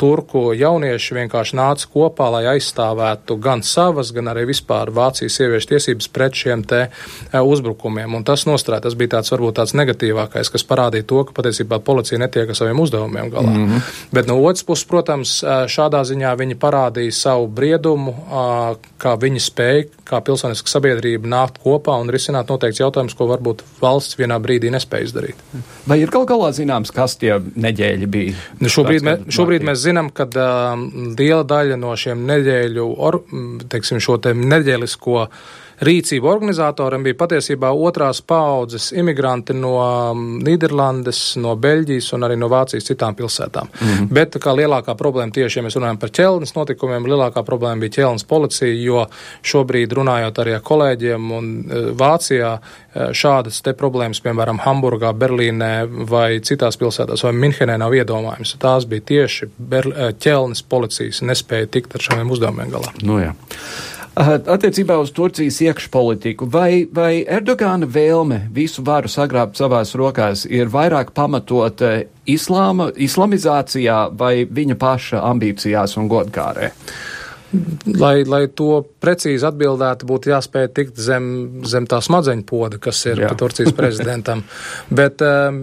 turku 0.00 0.52
jaunieši 0.56 1.16
vienkārši 1.18 1.56
nāca 1.58 1.88
kopā, 1.92 2.30
lai 2.32 2.44
aizstāvētu 2.54 3.36
gan 3.42 3.62
savas, 3.66 4.12
gan 4.16 4.30
arī 4.32 4.46
vispār 4.52 4.92
Vācijas 4.94 5.36
sieviešu 5.38 5.72
tiesības 5.74 6.08
pret 6.14 6.38
šiem 6.38 6.64
te 6.68 6.86
uzbrukumiem, 7.32 8.14
un 8.14 8.24
tas 8.24 8.46
nostrāja, 8.48 8.86
tas 8.86 8.96
bija 8.98 9.16
tāds 9.16 9.32
varbūt 9.34 9.58
tāds 9.60 9.74
negatīvākais, 9.78 10.52
kas 10.54 10.66
parādīja 10.68 11.06
to, 11.08 11.24
ka 11.28 11.36
patiesībā 11.36 11.80
policija 11.84 12.20
netiek 12.22 12.48
ar 12.48 12.58
saviem 12.58 12.80
uzdevumiem 12.80 13.30
galā. 13.30 13.52
Mm 13.52 13.68
-hmm. 13.68 13.80
Bet 14.12 14.26
no 14.26 14.38
otras 14.42 14.64
puses, 14.64 14.84
protams, 14.84 15.44
šādā 15.44 16.04
ziņā 16.04 16.36
viņi 16.38 16.54
parādīja 16.54 17.12
savu 17.12 17.46
briedumu, 17.46 18.14
kā 18.98 19.16
viņi 19.20 19.40
spēja, 19.40 19.84
kā 20.04 20.20
pilsoniska 20.24 20.68
sabiedrība 20.68 21.28
nākt 21.28 21.60
kopā 21.64 22.00
un 22.00 22.10
risināt 22.10 22.48
noteikts 22.48 22.80
jautājums, 22.80 23.14
ko 23.14 23.26
varbūt 23.26 23.62
valsts 23.80 24.18
vienā 24.18 24.38
brīdī 24.40 24.70
nespēja 24.70 25.04
izdarīt. 25.04 25.34
Vai 25.86 26.00
ir 26.00 26.10
kaut 26.10 26.28
galā 26.28 26.50
zināms, 26.52 26.92
kas 26.94 27.16
tie 27.16 27.40
neģēļi 27.64 28.08
bija? 28.10 28.34
Nu, 28.62 28.70
šobrīd, 28.72 29.04
mē, 29.06 29.14
šobrīd 29.34 29.64
mēs 29.66 29.82
zinām, 29.84 30.10
ka 30.14 30.28
uh, 30.28 30.82
liela 31.18 31.44
daļa 31.48 31.78
no 31.80 31.94
šiem 31.98 32.26
neģēļu, 32.28 32.86
or, 33.08 33.20
teiksim, 33.72 34.02
šo 34.02 34.18
te 34.22 34.34
neģēlisko 34.38 35.24
rīcību 35.84 36.26
organizatoriem 36.28 37.04
bija 37.06 37.16
patiesībā 37.18 37.70
otrās 37.70 38.20
paudzes 38.26 38.90
imigranti 38.96 39.54
no 39.54 39.74
um, 39.78 40.24
Nīderlandes, 40.44 41.20
no 41.42 41.54
Beļģijas 41.60 42.10
un 42.16 42.26
arī 42.26 42.38
no 42.40 42.48
Vācijas 42.50 42.88
citām 42.90 43.14
pilsētām. 43.18 43.68
Mm 43.70 43.88
-hmm. 43.88 44.08
Bet 44.18 44.36
kā 44.42 44.54
lielākā 44.58 44.94
problēma 44.98 45.32
tieši, 45.32 45.58
ja 45.58 45.64
mēs 45.66 45.76
runājam 45.78 46.00
par 46.00 46.10
ķelnes 46.10 46.54
notikumiem, 46.56 47.06
lielākā 47.06 47.44
problēma 47.46 47.80
bija 47.80 47.96
ķelnes 47.98 48.24
policija, 48.24 48.74
jo 48.82 49.06
šobrīd 49.42 49.92
runājot 49.92 50.38
arī 50.42 50.54
ar 50.54 50.62
kolēģiem 50.62 51.30
un 51.32 51.52
uh, 51.58 51.90
Vācijā, 51.98 52.52
uh, 52.58 53.10
šādas 53.12 53.62
te 53.62 53.72
problēmas, 53.72 54.20
piemēram, 54.20 54.58
Hamburgā, 54.64 55.12
Berlīnē 55.12 55.86
vai 56.10 56.40
citās 56.40 56.76
pilsētās 56.76 57.24
vai 57.24 57.32
Minhenē 57.32 57.78
nav 57.78 57.94
iedomājums. 57.94 58.56
Tās 58.58 58.86
bija 58.86 59.00
tieši 59.00 59.48
Ber 59.58 59.86
uh, 59.86 60.10
ķelnes 60.18 60.62
policijas 60.62 61.22
nespēja 61.22 61.66
tikt 61.66 61.94
ar 61.94 62.00
šiem 62.00 62.30
uzdevumiem 62.30 62.70
galā. 62.70 62.92
Nu, 63.02 63.20
jā. 63.22 63.34
Attiecībā 64.18 64.96
uz 64.98 65.12
Turcijas 65.14 65.60
iekšpolitiku, 65.62 66.48
vai, 66.50 66.88
vai 66.90 67.20
Erdogāna 67.22 67.86
vēlme 67.86 68.40
visu 68.54 68.82
varu 68.86 69.10
sagrābt 69.10 69.60
savās 69.60 69.94
rokās 69.98 70.42
ir 70.50 70.70
vairāk 70.72 71.12
pamatot 71.14 71.84
islāma, 72.26 72.88
islamizācijā 72.98 74.00
vai 74.18 74.42
viņa 74.42 74.78
paša 74.80 75.22
ambīcijās 75.28 75.94
un 76.00 76.10
godkārē? 76.10 76.72
Lai, 77.96 78.26
lai 78.28 78.42
to 78.52 78.82
precīzi 79.00 79.46
atbildētu, 79.48 80.04
būtu 80.08 80.32
jāspēj 80.34 80.66
tikt 80.76 80.98
zem, 81.00 81.28
zem 81.64 81.86
tā 81.88 82.02
smadzeņu 82.04 82.44
poda, 82.48 82.80
kas 82.82 83.00
ir 83.08 83.22
Jā. 83.22 83.30
Turcijas 83.38 83.72
prezidentam. 83.76 84.42
Bet 84.98 85.22
um, 85.24 85.62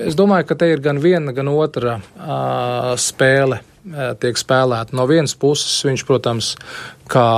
es 0.00 0.16
domāju, 0.16 0.46
ka 0.48 0.56
te 0.62 0.70
ir 0.72 0.80
gan 0.84 1.02
viena, 1.02 1.34
gan 1.36 1.50
otra 1.52 1.98
uh, 1.98 2.94
spēle 2.96 3.60
uh, 3.60 4.14
tiek 4.22 4.40
spēlēta. 4.40 4.96
No 4.96 5.04
vienas 5.10 5.36
puses 5.36 5.76
viņš, 5.84 6.06
protams, 6.08 6.54
kā 7.12 7.28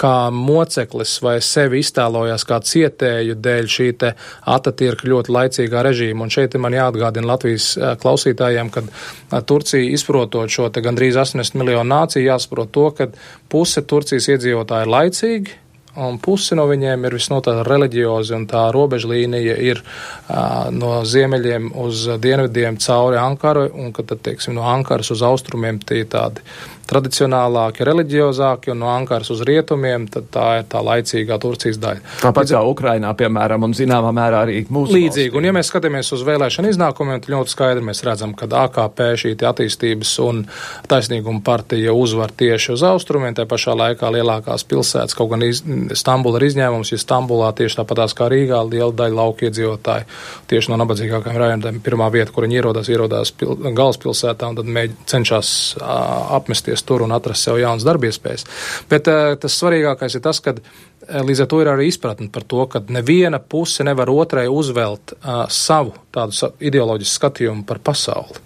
kā 0.00 0.30
moceklis 0.32 1.18
vai 1.24 1.36
sevi 1.44 1.82
iztēlojās 1.84 2.46
kā 2.48 2.60
cietēju 2.64 3.36
dēļ 3.44 3.70
šī 3.74 3.88
te 4.00 4.12
Atatirka 4.48 5.08
ļoti 5.10 5.34
laicīgā 5.36 5.84
režīma. 5.86 6.24
Un 6.24 6.32
šeit 6.32 6.56
man 6.60 6.76
jāatgādina 6.76 7.32
Latvijas 7.34 7.72
klausītājiem, 8.02 8.72
ka 8.72 9.42
Turcija 9.46 9.92
izprotot 9.94 10.52
šo 10.52 10.70
te 10.72 10.82
gandrīz 10.84 11.18
80 11.20 11.58
miljonu 11.60 11.88
nāciju, 11.92 12.28
jāsaprot 12.30 12.72
to, 12.74 12.86
ka 12.96 13.10
puse 13.52 13.84
Turcijas 13.84 14.30
iedzīvotāji 14.34 14.86
ir 14.86 14.94
laicīgi, 14.96 15.58
un 15.98 16.18
pusi 16.22 16.54
no 16.58 16.66
viņiem 16.70 17.06
ir 17.06 17.16
visnotaļ 17.16 17.62
reliģiozi, 17.66 18.34
un 18.36 18.46
tā 18.50 18.66
robežlīnija 18.74 19.56
ir 19.66 19.80
uh, 19.82 20.68
no 20.74 21.00
ziemeļiem 21.06 21.70
uz 21.82 22.06
dienvidiem 22.22 22.78
cauri 22.82 23.18
Ankaru, 23.20 23.66
un, 23.74 23.90
kad, 23.96 24.10
tad, 24.12 24.22
teiksim, 24.26 24.54
no 24.58 24.68
Ankaras 24.70 25.10
uz 25.14 25.24
austrumiem 25.26 25.80
tie 25.82 26.04
tādi 26.10 26.44
tradicionālāki, 26.90 27.84
reliģiozāki, 27.86 28.72
un 28.74 28.82
no 28.82 28.90
Ankaras 28.92 29.30
uz 29.34 29.42
rietumiem, 29.46 30.08
tad 30.10 30.28
tā 30.34 30.46
ir 30.60 30.68
tā 30.70 30.82
laicīgā 30.84 31.38
Turcijas 31.42 31.78
daļa. 31.82 32.02
Tāpat 32.24 32.52
kā 32.54 32.62
Ukrainā, 32.66 33.12
piemēram, 33.18 33.68
un 33.68 33.76
zināmā 33.76 34.12
mērā 34.16 34.44
arī 34.46 34.64
mūsu. 34.66 34.96
Līdzīgi, 34.96 35.30
valstī. 35.30 35.38
un 35.38 35.48
ja 35.48 35.54
mēs 35.56 35.70
skatāmies 35.70 36.10
uz 36.16 36.24
vēlēšanu 36.26 36.72
iznākumiem, 36.74 37.22
tad 37.22 37.34
ļoti 37.34 37.54
skaidri 37.54 37.86
mēs 37.86 38.02
redzam, 38.06 38.34
ka 38.38 38.48
AKP 38.64 39.04
šī 39.22 39.34
attīstības 39.50 40.14
un 40.24 40.42
taisnīguma 40.90 41.42
partija 41.46 41.94
uzvar 41.96 42.34
tieši 42.36 42.74
uz 42.74 42.84
austrumiem, 42.86 43.34
tā 43.38 43.46
pašā 43.50 43.76
laikā 43.78 44.10
lielākās 44.16 44.66
pilsētas, 44.68 45.16
kaut 45.18 45.32
gan 45.34 45.46
iz, 45.46 45.62
Stambula 46.00 46.40
ir 46.40 46.48
izņēmums, 46.50 46.92
jo 46.92 46.98
Stambulā 47.00 47.50
tieši 47.56 47.80
tāpatās 47.80 48.14
kā 48.16 48.28
Rīgā 48.30 48.60
liela 48.66 48.92
daļa 48.96 49.16
lauku 49.16 49.46
iedzīvotāji 49.48 50.06
tieši 50.50 50.72
no 50.72 50.80
nabadzīgākajiem 50.82 51.40
rajoniem 51.40 51.80
pirmā 51.84 52.10
vieta, 52.12 52.32
kur 52.34 52.46
viņi 52.46 52.60
ierodās, 52.60 52.90
ierodās 52.90 53.32
pil, 53.36 53.54
galvaspilsētā 53.76 54.50
un 54.50 54.58
tad 54.60 54.70
mēģ, 54.76 54.96
cenšas 55.10 55.52
uh, 55.78 56.34
apmesties 56.38 56.79
doties 56.80 56.86
tur 56.86 57.02
un 57.02 57.12
atrast 57.12 57.44
sev 57.44 57.58
jaunas 57.58 57.84
darbiespējas. 57.84 58.46
Bet 58.88 59.08
uh, 59.08 59.36
tas 59.38 59.56
svarīgākais 59.60 60.16
ir 60.16 60.22
tas, 60.22 60.40
ka 60.40 60.54
uh, 60.54 61.22
līdz 61.24 61.42
ar 61.42 61.48
to 61.48 61.60
ir 61.60 61.68
arī 61.68 61.88
izpratne 61.88 62.30
par 62.30 62.44
to, 62.44 62.66
ka 62.66 62.82
neviena 62.88 63.38
puse 63.38 63.84
nevar 63.84 64.10
otrai 64.10 64.48
uzvelt 64.48 65.12
uh, 65.20 65.46
savu 65.48 65.94
tādu 66.12 66.52
ideoloģisku 66.60 67.20
skatījumu 67.20 67.64
par 67.66 67.78
pasauli. 67.78 68.40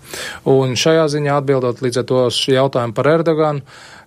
Un 0.46 0.74
šajā 0.76 1.08
ziņā 1.08 1.38
atbildot 1.38 1.82
līdz 1.82 2.02
ar 2.02 2.04
to 2.04 2.28
jautājumu 2.30 2.94
par 2.94 3.08
Erdoganu, 3.08 3.62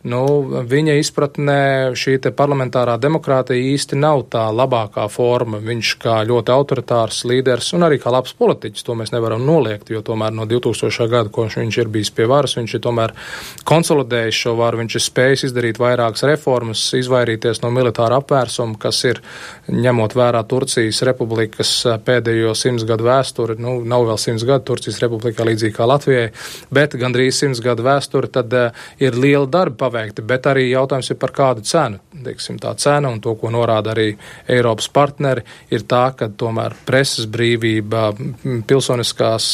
nu, 0.07 0.21
viņa 0.67 0.95
izpratnē 1.01 1.61
šī 1.97 2.17
parlamentārā 2.35 2.97
demokrātija 3.01 3.73
īsti 3.73 3.97
nav 3.99 4.25
tā 4.31 4.47
labākā 4.53 5.05
forma. 5.11 5.59
Viņš 5.63 5.93
kā 6.01 6.17
ļoti 6.27 6.53
autoritārs 6.53 7.23
līderis 7.29 7.73
un 7.77 7.85
arī 7.87 7.99
kā 8.01 8.11
labs 8.13 8.33
politiķis, 8.37 8.85
to 8.87 8.95
mēs 8.97 9.13
nevaram 9.13 9.43
noliegt, 9.45 9.91
jo 9.93 10.01
tomēr 10.05 10.33
no 10.35 10.47
2000. 10.49 11.07
gada, 11.11 11.31
ko 11.33 11.47
viņš 11.47 11.79
ir 11.81 11.91
bijis 11.91 12.11
pie 12.15 12.27
varas, 12.29 12.55
viņš 12.57 12.77
ir 12.77 12.83
tomēr 12.83 13.13
konsolidējis 13.67 14.41
šo 14.43 14.55
varu, 14.59 14.81
viņš 14.81 14.97
ir 14.97 15.05
spējis 15.05 15.45
izdarīt 15.49 15.81
vairākas 15.81 16.25
reformas, 16.29 16.83
izvairīties 16.97 17.61
no 17.63 17.71
militāra 17.75 18.21
apvērsuma, 18.21 18.77
kas 18.81 19.03
ir, 19.09 19.21
ņemot 19.67 20.15
vērā 20.17 20.43
Turcijas 20.47 21.01
republikas 21.07 21.73
pēdējo 22.07 22.53
simts 22.57 22.87
gadu 22.87 23.07
vēsturi, 23.07 23.57
nu, 23.61 23.77
nav 23.85 24.07
vēl 24.11 24.21
simts 24.21 24.45
gadu 24.47 24.65
Turcijas 24.71 25.01
republikā 25.03 25.45
līdzīgi 25.47 25.75
kā 25.75 25.87
Latvijai, 25.89 26.29
bet 26.73 26.95
gandrīz 26.99 27.41
simts 27.41 27.61
gadu 27.63 27.85
vēsturi, 27.87 28.31
tad 28.31 28.53
uh, 28.55 28.87
ir 29.03 29.17
liela 29.17 29.47
darba 29.49 29.91
paveikti, 29.97 30.21
bet 30.21 30.47
arī 30.47 30.69
jautājums 30.69 31.09
ir 31.11 31.17
par 31.17 31.31
kādu 31.33 31.63
cenu. 31.65 31.99
Teiksim, 32.23 32.57
tā 32.61 32.73
cena 32.77 33.09
un 33.09 33.19
to, 33.21 33.35
ko 33.37 33.49
norāda 33.53 33.93
arī 33.93 34.15
Eiropas 34.49 34.87
partneri, 34.89 35.43
ir 35.71 35.85
tā, 35.89 36.13
ka 36.17 36.29
tomēr 36.29 36.75
preses 36.85 37.27
brīvība, 37.29 38.11
pilsoniskās 38.67 39.49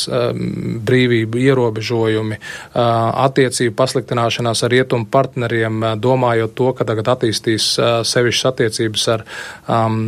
brīvība 0.84 1.39
ierobežojumi, 1.43 2.39
attiecību 2.73 3.75
pasliktināšanās 3.75 4.63
ar 4.63 4.73
rietumu 4.73 5.08
partneriem, 5.12 5.84
domājot 5.99 6.56
to, 6.56 6.71
ka 6.77 6.88
tagad 6.88 7.13
attīstīs 7.15 7.73
sevišķas 8.10 8.49
attiecības 8.53 9.08
ar 9.13 9.25
um, 9.67 9.99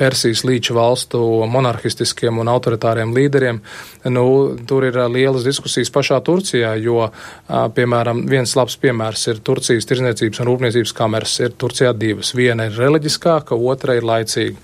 Persijas 0.00 0.44
līča 0.46 0.74
valstu 0.76 1.20
monarhistiskiem 1.50 2.40
un 2.40 2.50
autoritāriem 2.50 3.14
līderiem, 3.14 3.60
nu, 4.10 4.26
tur 4.66 4.86
ir 4.88 4.98
lielas 5.12 5.46
diskusijas 5.46 5.92
pašā 5.92 6.20
Turcijā, 6.24 6.74
jo, 6.82 7.06
piemēram, 7.48 8.24
viens 8.30 8.56
labs 8.58 8.76
piemērs 8.80 9.26
ir 9.32 9.39
Turcijas 9.44 9.88
tirzniecības 9.88 10.42
un 10.42 10.50
rūpniecības 10.50 10.94
kameras. 10.96 11.36
Ir 11.40 11.54
Turcijā 11.60 11.92
divas. 11.96 12.32
Viena 12.36 12.66
ir 12.68 12.76
reliģiskāka, 12.78 13.56
otra 13.56 13.96
ir 13.98 14.06
laicīga. 14.06 14.56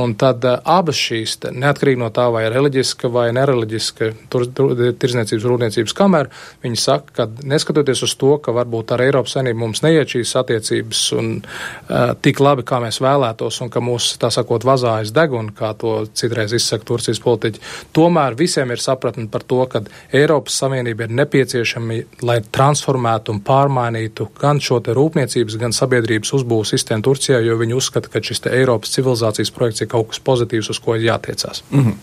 Un 0.00 0.14
tad 0.18 0.44
uh, 0.46 0.58
abas 0.76 0.98
šīs, 1.00 1.38
neatkarīgi 1.52 2.00
no 2.00 2.10
tā, 2.14 2.28
vai 2.34 2.46
ir 2.46 2.54
reliģiska 2.56 3.10
vai 3.12 3.28
nereliģiska 3.36 4.10
tur, 4.32 4.46
tur, 4.54 4.74
tirzniecības 4.76 5.46
un 5.46 5.54
rūpniecības 5.54 5.96
kamera, 5.96 6.30
viņi 6.64 6.80
saka, 6.80 7.14
ka 7.16 7.28
neskatoties 7.46 8.02
uz 8.06 8.16
to, 8.18 8.36
ka 8.42 8.54
varbūt 8.56 8.94
ar 8.94 9.04
Eiropas 9.06 9.36
Savienību 9.36 9.62
mums 9.62 9.82
neiet 9.84 10.12
šīs 10.12 10.34
attiecības 10.40 11.02
un 11.16 11.32
uh, 11.40 12.12
tik 12.22 12.40
labi, 12.42 12.66
kā 12.66 12.80
mēs 12.82 13.00
vēlētos, 13.04 13.60
un 13.64 13.72
ka 13.72 13.82
mūs, 13.84 14.12
tā 14.22 14.30
sakot, 14.34 14.66
vazājas 14.66 15.12
deguna, 15.16 15.54
kā 15.56 15.72
to 15.78 15.96
citreiz 16.16 16.54
izsaka 16.56 16.86
Turcijas 16.88 17.22
politiķi, 17.22 17.62
tomēr 17.96 18.36
visiem 18.38 18.70
ir 18.72 18.82
sapratni 18.82 19.28
par 19.32 19.44
to, 19.46 19.62
ka 19.70 19.82
Eiropas 20.14 20.58
Savienība 20.62 21.06
ir 21.06 21.16
nepieciešama, 21.22 22.00
lai 22.26 22.38
transformētu 22.52 23.34
un 23.34 23.42
pārmainītu 23.46 24.05
mainītu 24.06 24.28
gan 24.38 24.60
šo 24.60 24.80
rūpniecības, 24.80 25.58
gan 25.58 25.72
sabiedrības 25.72 26.32
uzbūves 26.32 26.72
sistēmu 26.74 27.02
Turcijā, 27.02 27.40
jo 27.42 27.56
viņi 27.58 27.76
uzskata, 27.76 28.08
ka 28.08 28.22
šis 28.22 28.46
Eiropas 28.46 28.92
civilizācijas 28.94 29.52
projekts 29.52 29.82
ir 29.82 29.88
kaut 29.88 30.08
kas 30.10 30.20
pozitīvs, 30.20 30.70
uz 30.70 30.78
ko 30.78 30.96
ir 30.96 31.06
jātiecās. 31.10 31.62
Mm 31.70 31.84
-hmm. 31.84 31.94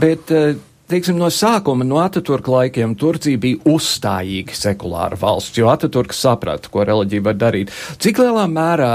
Bet, 0.00 0.30
uh 0.30 0.56
teiksim, 0.90 1.16
no 1.20 1.28
sākuma, 1.32 1.84
no 1.86 1.98
Ataturka 2.02 2.52
laikiem, 2.52 2.94
Turcija 2.98 3.40
bija 3.40 3.60
uzstājīga 3.68 4.56
sekulāra 4.56 5.18
valsts, 5.20 5.56
jo 5.58 5.68
Ataturks 5.72 6.20
saprata, 6.24 6.70
ko 6.72 6.84
reliģija 6.86 7.24
var 7.24 7.38
darīt. 7.40 7.72
Cik 8.02 8.20
lielā 8.22 8.44
mērā 8.50 8.90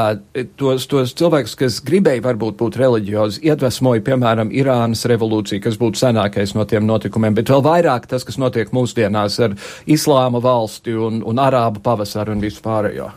tos, 0.59 0.87
tos 0.91 1.15
cilvēkus, 1.19 1.55
kas 1.59 1.79
gribēja 1.85 2.23
varbūt 2.27 2.59
būt 2.59 2.79
reliģiozi, 2.81 3.43
iedvesmoja, 3.49 4.03
piemēram, 4.05 4.53
Irānas 4.55 5.05
revolūcija, 5.09 5.63
kas 5.65 5.79
būtu 5.81 6.03
senākais 6.03 6.55
no 6.57 6.67
tiem 6.69 6.85
notikumiem, 6.89 7.37
bet 7.37 7.51
vēl 7.53 7.65
vairāk 7.65 8.09
tas, 8.11 8.27
kas 8.27 8.39
notiek 8.41 8.73
mūsdienās 8.75 9.39
ar 9.45 9.57
Islāma 9.89 10.43
valsti 10.43 10.95
un, 10.97 11.23
un 11.25 11.41
Arābu 11.41 11.83
pavasaru 11.85 12.35
un 12.35 12.43
visu 12.43 12.63
pārējo? 12.65 13.09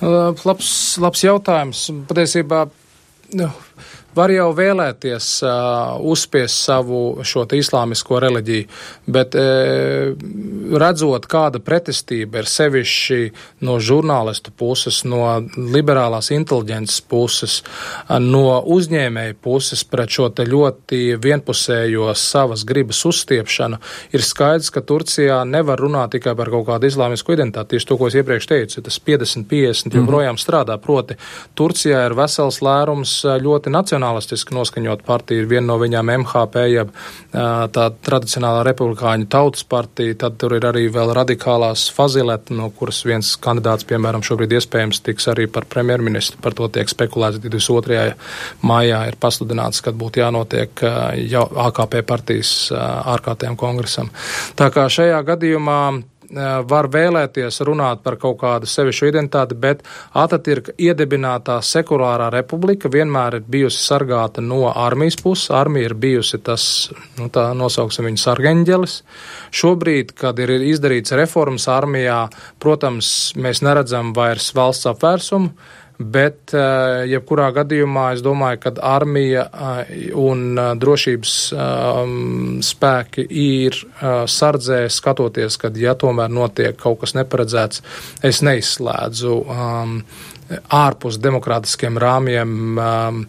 Labs, 0.00 0.70
labs 1.02 1.24
jautājums. 1.24 1.88
Patiesībā. 2.08 2.66
Nu, 3.38 3.48
Var 4.18 4.32
jau 4.32 4.48
vēlēties 4.56 5.26
uh, 5.46 5.98
uzspiest 6.10 6.64
savu 6.64 7.22
šo 7.22 7.44
islāmisko 7.54 8.18
reliģiju, 8.24 8.66
bet 9.06 9.36
uh, 9.38 10.10
redzot, 10.82 11.28
kāda 11.30 11.60
pretestība 11.62 12.42
ir 12.42 12.48
sevišķi 12.50 13.18
no 13.68 13.76
žurnālistu 13.78 14.50
puses, 14.58 15.04
no 15.06 15.22
liberālās 15.54 16.32
inteliģences 16.34 17.04
puses, 17.06 17.60
uh, 17.62 18.16
no 18.18 18.58
uzņēmēju 18.66 19.38
puses 19.44 19.84
pret 19.86 20.16
šo 20.16 20.30
te 20.34 20.48
ļoti 20.48 21.18
vienpusējo 21.22 22.10
savas 22.18 22.64
gribas 22.66 23.04
uzstiepšanu, 23.06 23.78
ir 24.16 24.26
skaidrs, 24.26 24.72
ka 24.74 24.82
Turcijā 24.82 25.44
nevar 25.46 25.78
runāt 25.84 26.16
tikai 26.16 26.34
par 26.38 26.50
kaut 26.50 26.66
kādu 26.72 26.90
islāmisku 26.90 27.36
identitāti. 27.36 27.76
Tieši 27.76 27.90
to, 27.92 28.00
ko 28.00 28.10
es 28.10 28.18
iepriekš 28.18 28.50
teicu, 28.50 28.82
tas 28.82 28.98
50-50 28.98 29.92
mhm. 29.92 30.00
joprojām 30.00 30.34
mm 30.34 30.36
-hmm. 30.36 30.44
strādā. 30.46 30.78
Proti, 30.82 31.14
Turcijā 31.54 32.06
ir 32.06 32.18
vesels 32.18 32.62
lērums 32.64 33.14
ļoti 33.24 33.67
nacionāls 33.72 33.98
nacionālistiski 33.98 34.54
noskaņot 34.54 35.02
partija, 35.06 35.42
ir 35.42 35.48
viena 35.48 35.66
no 35.72 35.78
viņām 35.80 36.10
MHP, 36.22 36.64
jeb 36.72 36.92
tā 37.32 37.86
tradicionālā 38.04 38.64
republikāņu 38.66 39.28
tautas 39.30 39.64
partija, 39.68 40.14
tad 40.24 40.38
tur 40.40 40.56
ir 40.56 40.66
arī 40.66 40.86
vēl 40.92 41.12
radikālās 41.16 41.88
fazileta, 41.94 42.54
no 42.54 42.70
kuras 42.70 43.04
viens 43.06 43.34
kandidāts, 43.36 43.86
piemēram, 43.88 44.24
šobrīd 44.26 44.56
iespējams 44.58 45.02
tiks 45.06 45.28
arī 45.32 45.48
par 45.50 45.68
premjerministru, 45.68 46.40
par 46.42 46.56
to 46.58 46.68
tiek 46.68 46.88
spekulēts 46.90 47.40
22. 47.44 48.14
maijā 48.62 49.04
ir 49.08 49.18
pasludināts, 49.20 49.82
kad 49.84 49.98
būtu 49.98 50.22
jānotiek 50.22 50.84
jau 51.28 51.46
AKP 51.68 52.02
partijas 52.06 52.52
ārkārtējiem 52.74 53.58
kongresam. 53.58 54.12
Tā 54.58 54.70
kā 54.74 54.88
šajā 54.92 55.20
gadījumā 55.32 55.80
var 56.68 56.88
vēlēties 56.92 57.62
runāt 57.64 58.02
par 58.04 58.18
kaut 58.20 58.38
kādu 58.42 58.68
sevišķu 58.68 59.08
identitāti, 59.08 59.56
bet 59.56 59.82
Atatirka 60.18 60.74
iedibinātā 60.76 61.58
sekulārā 61.64 62.28
republika 62.34 62.90
vienmēr 62.92 63.38
ir 63.38 63.48
bijusi 63.48 63.80
sargāta 63.80 64.44
no 64.44 64.66
armijas 64.68 65.16
puses. 65.22 65.50
Armija 65.54 65.88
ir 65.88 65.96
bijusi 65.98 66.40
tas, 66.44 66.90
nu 67.18 67.30
tā 67.32 67.48
nosauksim 67.56 68.08
viņu 68.10 68.22
sargeņģelis. 68.24 69.00
Šobrīd, 69.56 70.14
kad 70.18 70.38
ir 70.44 70.52
izdarīts 70.58 71.16
reformas 71.16 71.68
armijā, 71.72 72.26
protams, 72.60 73.32
mēs 73.36 73.64
neredzam 73.64 74.12
vairs 74.16 74.52
valsts 74.56 74.90
apvērsumu 74.92 75.54
bet 75.98 76.54
jebkurā 77.10 77.48
gadījumā 77.56 78.12
es 78.14 78.22
domāju, 78.22 78.60
ka 78.62 78.72
armija 78.86 79.48
un 80.14 80.54
drošības 80.78 81.34
spēki 82.68 83.26
ir 83.42 83.78
sardzē 84.30 84.84
skatoties, 84.94 85.58
kad 85.58 85.76
ja 85.76 85.96
tomēr 85.98 86.30
notiek 86.30 86.78
kaut 86.78 87.02
kas 87.02 87.16
neparedzēts, 87.18 87.82
es 88.22 88.42
neizslēdzu 88.46 89.36
ārpus 90.78 91.18
demokrātiskiem 91.20 91.98
rāmjiem 92.00 93.26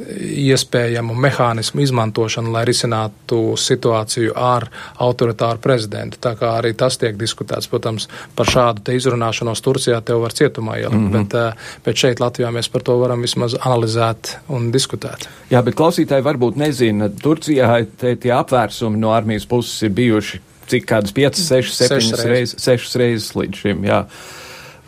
iespējamu 0.00 1.14
mehānismu 1.20 1.82
izmantošanu, 1.84 2.52
lai 2.54 2.64
risinātu 2.68 3.56
situāciju 3.60 4.32
ar 4.38 4.66
autoritāru 5.04 5.60
prezidentu. 5.62 6.20
Tā 6.22 6.32
kā 6.38 6.54
arī 6.58 6.72
tas 6.78 6.96
tiek 7.00 7.16
diskutēts, 7.20 7.68
protams, 7.70 8.08
par 8.36 8.48
šādu 8.48 8.84
te 8.86 8.96
izrunāšanos 8.96 9.62
Turcijā 9.64 10.00
tev 10.06 10.22
var 10.24 10.34
cietumā 10.36 10.78
ielikt, 10.80 10.96
mm 10.96 11.08
-hmm. 11.08 11.28
bet, 11.28 11.34
eh, 11.34 11.74
bet 11.84 11.96
šeit 11.96 12.20
Latvijā 12.20 12.50
mēs 12.50 12.70
par 12.72 12.82
to 12.82 12.96
varam 12.98 13.20
vismaz 13.20 13.54
analizēt 13.54 14.36
un 14.48 14.72
diskutēt. 14.72 15.28
Jā, 15.50 15.62
bet 15.62 15.74
klausītāji 15.74 16.22
varbūt 16.22 16.56
nezina, 16.56 17.08
Turcijā 17.08 17.86
te, 17.96 18.16
tie 18.16 18.30
apvērsumi 18.30 18.96
no 18.96 19.10
armijas 19.10 19.46
puses 19.46 19.82
ir 19.82 19.90
bijuši 19.90 20.40
cik 20.66 20.86
kādas 20.86 21.12
5, 21.12 21.34
6, 21.34 21.74
7 21.88 22.28
reizes, 22.30 22.56
6 22.64 22.96
reizes 22.96 23.34
līdz 23.34 23.56
šim, 23.56 23.84
jā. 23.84 24.06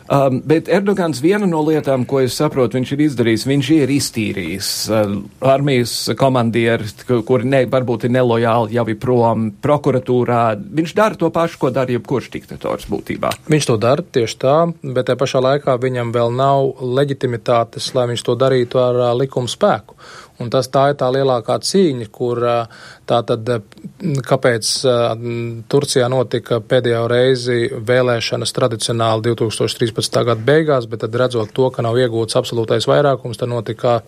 Um, 0.05 0.37
bet 0.45 0.67
Erdogans 0.69 1.17
viena 1.23 1.47
no 1.49 1.63
lietām, 1.65 2.03
ko 2.05 2.19
es 2.21 2.35
saprotu, 2.37 2.77
viņš 2.77 2.91
ir 2.93 2.99
izdarījis, 3.07 3.45
viņš 3.49 3.69
ir 3.73 3.93
iztīrījis 3.95 4.67
uh, 4.93 5.15
armijas 5.49 5.93
komandieri, 6.19 6.85
kuri 7.25 7.49
ne, 7.49 7.63
varbūt 7.71 8.05
ir 8.05 8.13
nelojāli 8.13 8.77
jau 8.77 8.85
ir 8.91 8.99
prom 9.01 9.47
prokuratūrā. 9.65 10.43
Viņš 10.77 10.93
dara 10.97 11.17
to 11.17 11.31
pašu, 11.33 11.57
ko 11.63 11.71
dara 11.73 11.95
jebkurš 11.95 12.29
diktators 12.35 12.85
būtībā. 12.91 13.33
Viņš 13.49 13.69
to 13.71 13.79
dara 13.81 14.05
tieši 14.05 14.37
tā, 14.45 14.55
bet 14.85 15.09
te 15.09 15.17
pašā 15.17 15.41
laikā 15.41 15.79
viņam 15.81 16.13
vēl 16.13 16.37
nav 16.37 16.85
leģitimitātes, 16.85 17.89
lai 17.97 18.05
viņš 18.13 18.27
to 18.29 18.37
darītu 18.45 18.83
ar 18.85 19.01
uh, 19.07 19.11
likumu 19.17 19.49
spēku. 19.49 19.97
Un 20.43 20.49
tas 20.51 20.67
tā 20.67 20.89
ir 20.91 20.97
tā 20.99 21.07
lielākā 21.15 21.55
cīņa, 21.63 22.09
kur 22.11 22.41
tā 23.07 23.19
tad, 23.29 23.51
kāpēc 24.27 24.71
Turcijā 25.71 26.09
notika 26.11 26.59
pēdējo 26.59 27.05
reizi 27.07 27.69
vēlēšanas 27.71 28.51
tradicionāli 28.57 29.29
2013. 29.29 30.19
gada 30.27 30.47
beigās, 30.51 30.89
bet 30.91 31.05
tad 31.05 31.15
redzot 31.21 31.55
to, 31.55 31.69
ka 31.71 31.85
nav 31.85 31.95
iegūts 32.03 32.35
absolūtais 32.35 32.89
vairākums, 32.91 33.39
tad 33.39 33.53
notika 33.53 34.01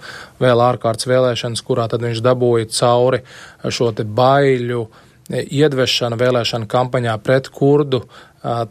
vēl 0.44 0.63
ārkārtas 0.68 1.08
vēlēšanas, 1.08 1.63
kurā 1.63 1.88
tad 1.92 2.04
viņš 2.04 2.24
dabūja 2.26 2.72
cauri 2.76 3.24
šo 3.72 3.94
te 3.96 4.04
baiļu 4.04 4.84
iedvešana 5.30 6.18
vēlēšana 6.20 6.68
kampaņā 6.72 7.18
pret 7.24 7.50
kurdu 7.54 8.04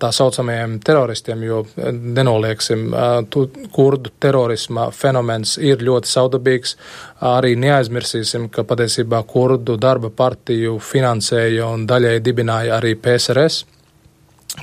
tā 0.01 0.09
saucamajiem 0.15 0.79
teroristiem, 0.81 1.43
jo 1.45 1.61
nenolieksim, 1.93 2.87
tu, 3.31 3.47
kurdu 3.75 4.13
terorisma 4.23 4.89
fenomens 4.95 5.57
ir 5.59 5.83
ļoti 5.85 6.09
saudabīgs. 6.09 6.77
Arī 7.29 7.57
neaizmirsīsim, 7.61 8.49
ka 8.53 8.65
patiesībā 8.65 9.21
kurdu 9.29 9.77
darba 9.81 10.11
partiju 10.11 10.79
finansēja 10.81 11.69
un 11.75 11.85
daļai 11.89 12.21
dibināja 12.25 12.79
arī 12.79 12.95
PSRS 12.97 13.65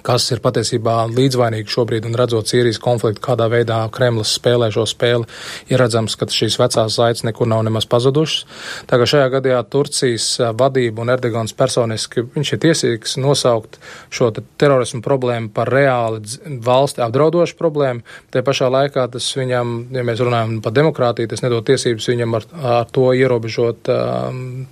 kas 0.02 0.26
ir 0.34 0.42
patiesībā 0.44 0.96
līdzvainīgi 1.12 1.70
šobrīd 1.70 2.08
un 2.08 2.16
redzot 2.18 2.50
Sīrijas 2.50 2.80
konfliktu, 2.82 3.22
kādā 3.24 3.50
veidā 3.52 3.82
Kremlis 3.94 4.32
spēlē 4.40 4.70
šo 4.74 4.86
spēli, 4.90 5.28
ir 5.70 5.82
redzams, 5.82 6.16
ka 6.18 6.28
šīs 6.32 6.58
vecās 6.60 6.98
saites 6.98 7.26
nekur 7.28 7.50
nav 7.50 7.62
nemaz 7.68 7.86
pazudušas. 7.92 8.46
Tā 8.90 8.98
kā 9.00 9.08
šajā 9.10 9.30
gadījumā 9.36 9.62
Turcijas 9.70 10.28
vadība 10.58 11.04
un 11.04 11.14
Erdogans 11.14 11.54
personiski, 11.58 12.26
viņš 12.34 12.54
ir 12.56 12.62
tiesīgs 12.64 13.18
nosaukt 13.22 13.78
šo 14.14 14.32
te 14.34 14.46
terorismu 14.62 15.04
problēmu 15.06 15.52
par 15.54 15.70
reāli 15.74 16.24
valsti 16.64 17.04
apdraudošu 17.06 17.58
problēmu. 17.60 18.04
Te 18.34 18.42
pašā 18.46 18.72
laikā 18.74 19.06
tas 19.14 19.30
viņam, 19.38 19.76
ja 19.94 20.06
mēs 20.08 20.24
runājam 20.24 20.58
par 20.64 20.76
demokrātiju, 20.76 21.30
tas 21.34 21.44
nedod 21.46 21.66
tiesības 21.68 22.10
viņam 22.14 22.40
ar, 22.40 22.50
ar 22.78 22.90
to 22.94 23.12
ierobežot 23.14 23.92
um, 23.94 24.66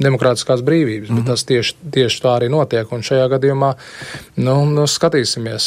demokrātiskās 0.00 0.64
brīvības, 0.66 1.08
mm 1.08 1.14
-hmm. 1.14 1.22
bet 1.22 1.24
mhm. 1.24 1.32
tas 1.32 1.44
tieši, 1.48 1.76
tieši 1.96 2.22
tā 2.22 2.36
arī 2.40 2.50
notiek. 2.52 2.92
Un 2.92 3.06
šajā 3.06 3.28
gadījumā 3.36 3.74
Nu, 4.40 4.56
nu, 4.68 4.86
skatīsimies. 4.88 5.66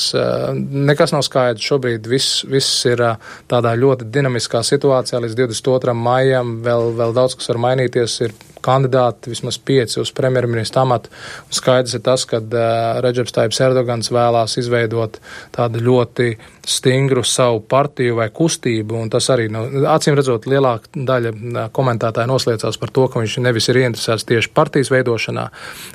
Nekas 0.90 1.14
nav 1.14 1.26
skaidrs. 1.28 1.66
Šobrīd 1.68 2.08
viss, 2.10 2.42
viss 2.50 2.86
ir 2.90 3.04
tādā 3.52 3.74
ļoti 3.80 4.08
dinamiskā 4.14 4.64
situācijā. 4.66 5.22
Līdz 5.24 5.38
22. 5.40 5.96
maijam 5.98 6.58
vēl, 6.66 6.92
vēl 6.98 7.16
daudz 7.16 7.38
kas 7.40 7.52
var 7.54 7.62
mainīties. 7.68 8.18
Ir 8.28 8.36
kandidāti, 8.64 9.32
vismaz 9.34 9.60
pieci 9.60 10.00
uz 10.02 10.12
premjerministra 10.16 10.84
amatu. 10.84 11.12
Un 11.48 11.58
skaidrs 11.60 11.98
ir 11.98 12.04
tas, 12.06 12.26
ka 12.30 12.42
uh, 12.42 13.02
Reģeps 13.04 13.36
Taips 13.36 13.62
Erdogans 13.66 14.12
vēlās 14.14 14.58
izveidot 14.62 15.20
tādu 15.56 15.84
ļoti 15.84 16.34
stingru 16.66 17.24
savu 17.28 17.60
partiju 17.70 18.18
vai 18.22 18.30
kustību, 18.32 18.96
un 19.04 19.10
tas 19.12 19.28
arī, 19.34 19.50
nu, 19.52 19.66
acīm 19.92 20.16
redzot, 20.16 20.48
lielāka 20.48 20.94
daļa 20.96 21.68
komentētāji 21.76 22.32
nosliecās 22.32 22.80
par 22.80 22.94
to, 22.96 23.08
ka 23.12 23.24
viņš 23.24 23.40
nevis 23.44 23.68
ir 23.72 23.82
ieinteresēts 23.84 24.28
tieši 24.30 24.54
partijas 24.56 24.92
veidošanā, 24.94 25.50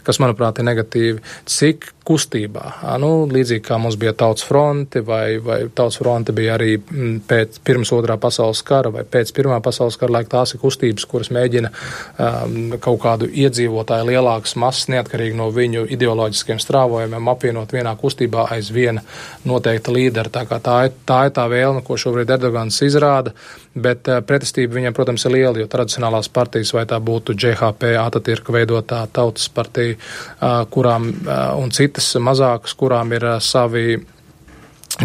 kas, 0.05 0.21
manuprāt, 0.21 0.61
ir 0.61 0.69
negatīvi, 0.69 1.23
cik 1.49 1.93
kustībā. 2.09 2.65
Nu, 3.03 3.11
līdzīgi 3.29 3.65
kā 3.67 3.79
mums 3.81 3.99
bija 4.01 4.15
tautas 4.17 4.47
fronte, 4.49 5.03
vai, 5.05 5.39
vai 5.45 5.59
tautas 5.69 6.01
fronte 6.01 6.33
bija 6.37 6.57
arī 6.57 6.77
pēc 7.29 7.61
pirms 7.65 7.93
otrā 7.97 8.17
pasaules 8.21 8.63
kara 8.67 8.93
vai 8.95 9.05
pēc 9.09 9.33
pirmā 9.37 9.61
pasaules 9.65 9.99
kara 10.01 10.19
laika, 10.19 10.39
tās 10.39 10.55
ir 10.55 10.63
kustības, 10.63 11.05
kuras 11.09 11.33
mēģina 11.35 11.73
um, 11.73 12.58
kaut 12.83 13.01
kādu 13.03 13.29
iedzīvotāju 13.29 14.09
lielākas 14.09 14.55
masas, 14.61 14.88
neatkarīgi 14.92 15.37
no 15.38 15.49
viņu 15.55 15.85
ideoloģiskiem 15.94 16.61
strāvojumiem, 16.62 17.31
apvienot 17.33 17.73
vienā 17.75 17.94
kustībā 18.01 18.49
aiz 18.55 18.71
viena 18.75 19.03
noteikta 19.49 19.94
līdera. 19.94 20.33
Tā, 20.33 20.44
tā, 20.49 20.77
ir, 20.88 20.99
tā 21.09 21.21
ir 21.29 21.35
tā 21.37 21.47
vēlme, 21.51 21.85
ko 21.87 21.99
šobrīd 22.01 22.35
Erdogans 22.37 22.81
izrāda, 22.87 23.33
bet 23.75 24.11
eh, 24.11 24.21
pretestība 24.27 24.79
viņam, 24.79 24.97
protams, 24.97 25.25
ir 25.29 25.37
liela, 25.37 25.57
jo 25.61 25.71
tradicionālās 25.71 26.31
partijas, 26.33 26.75
vai 26.77 26.85
tā 26.90 27.01
būtu 27.01 27.37
GHP, 27.38 27.94
Atatirka 28.03 28.55
veidotā 28.55 29.05
tautas 29.12 29.49
partija, 29.53 29.97
eh, 29.97 30.61
kurām 30.71 31.11
eh, 31.11 31.42
un 31.59 31.75
citas 31.75 32.12
mazākas, 32.23 32.77
kurām 32.79 33.16
ir 33.16 33.31
savi 33.44 33.99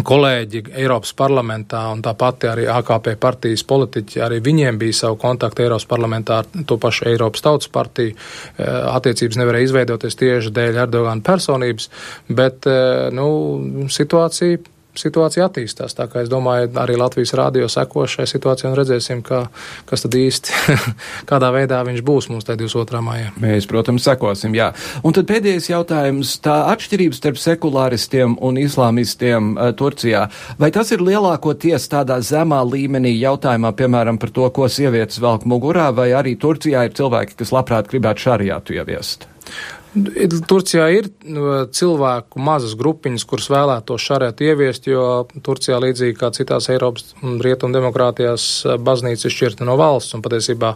kolēģi 0.02 0.64
Eiropas 0.74 1.12
parlamentā 1.14 1.84
un 1.92 2.02
tāpat 2.02 2.48
arī 2.50 2.66
AKP 2.70 3.14
partijas 3.20 3.62
politiķi, 3.68 4.20
arī 4.24 4.40
viņiem 4.42 4.78
bija 4.80 4.96
savu 5.04 5.18
kontaktu 5.22 5.62
Eiropas 5.62 5.86
parlamentā 5.86 6.40
ar 6.42 6.66
to 6.66 6.78
pašu 6.82 7.06
Eiropas 7.12 7.44
tautas 7.44 7.70
partiju. 7.70 8.14
Eh, 8.14 8.64
attiecības 8.90 9.38
nevarēja 9.38 9.70
izveidoties 9.70 10.18
tieši 10.18 10.54
dēļ 10.54 10.82
Erdogana 10.86 11.22
personības, 11.22 11.90
bet, 12.28 12.66
eh, 12.66 13.10
nu, 13.14 13.86
situācija 13.88 14.58
situācija 14.98 15.48
attīstās. 15.48 15.96
Tā 15.96 16.06
kā 16.10 16.22
es 16.24 16.30
domāju, 16.32 16.70
arī 16.80 16.96
Latvijas 16.98 17.34
rādio 17.38 17.68
seko 17.70 18.06
šai 18.10 18.26
situācijai 18.30 18.70
un 18.70 18.78
redzēsim, 18.78 19.22
kā, 19.26 19.44
kas 19.88 20.04
tad 20.04 20.16
īsti, 20.18 20.54
kādā 21.30 21.50
veidā 21.54 21.80
viņš 21.86 22.02
būs 22.06 22.30
mums 22.32 22.46
tajā 22.48 22.60
22. 22.62 23.02
maijā. 23.04 23.32
Mēs, 23.42 23.68
protams, 23.70 24.06
sekosim, 24.06 24.56
jā. 24.56 24.70
Un 25.04 25.16
tad 25.16 25.28
pēdējais 25.30 25.70
jautājums. 25.72 26.36
Tā 26.44 26.56
atšķirības 26.72 27.20
starp 27.20 27.40
sekulāristiem 27.42 28.36
un 28.44 28.58
islāmistiem 28.62 29.54
uh, 29.54 29.70
Turcijā, 29.76 30.26
vai 30.60 30.70
tas 30.74 30.92
ir 30.94 31.04
lielākoties 31.04 31.88
tādā 31.92 32.20
zemā 32.24 32.62
līmenī 32.66 33.14
jautājumā, 33.18 33.74
piemēram, 33.78 34.20
par 34.22 34.34
to, 34.34 34.48
ko 34.54 34.68
sievietes 34.70 35.22
velk 35.22 35.46
mugurā, 35.48 35.90
vai 35.94 36.10
arī 36.16 36.36
Turcijā 36.40 36.86
ir 36.88 36.98
cilvēki, 36.98 37.38
kas 37.40 37.54
labprāt 37.54 37.90
gribētu 37.92 38.28
šariātu 38.28 38.78
ieviest? 38.78 39.28
Turcijā 39.94 40.88
ir 40.90 41.06
nu, 41.30 41.44
cilvēku 41.70 42.40
mazas 42.42 42.74
grupiņas, 42.78 43.24
kuras 43.30 43.46
vēlētos 43.52 44.06
šarētu 44.08 44.46
ieviest, 44.48 44.88
jo 44.90 45.04
Turcijā 45.46 45.78
līdzīgi 45.84 46.16
kā 46.18 46.32
citās 46.34 46.66
Eiropas 46.72 47.14
un 47.22 47.38
Rietumu 47.44 47.76
demokrātijās 47.76 48.46
baznīca 48.82 49.28
ir 49.28 49.36
šķirta 49.36 49.68
no 49.68 49.76
valsts 49.78 50.16
un 50.18 50.24
patiesībā 50.24 50.72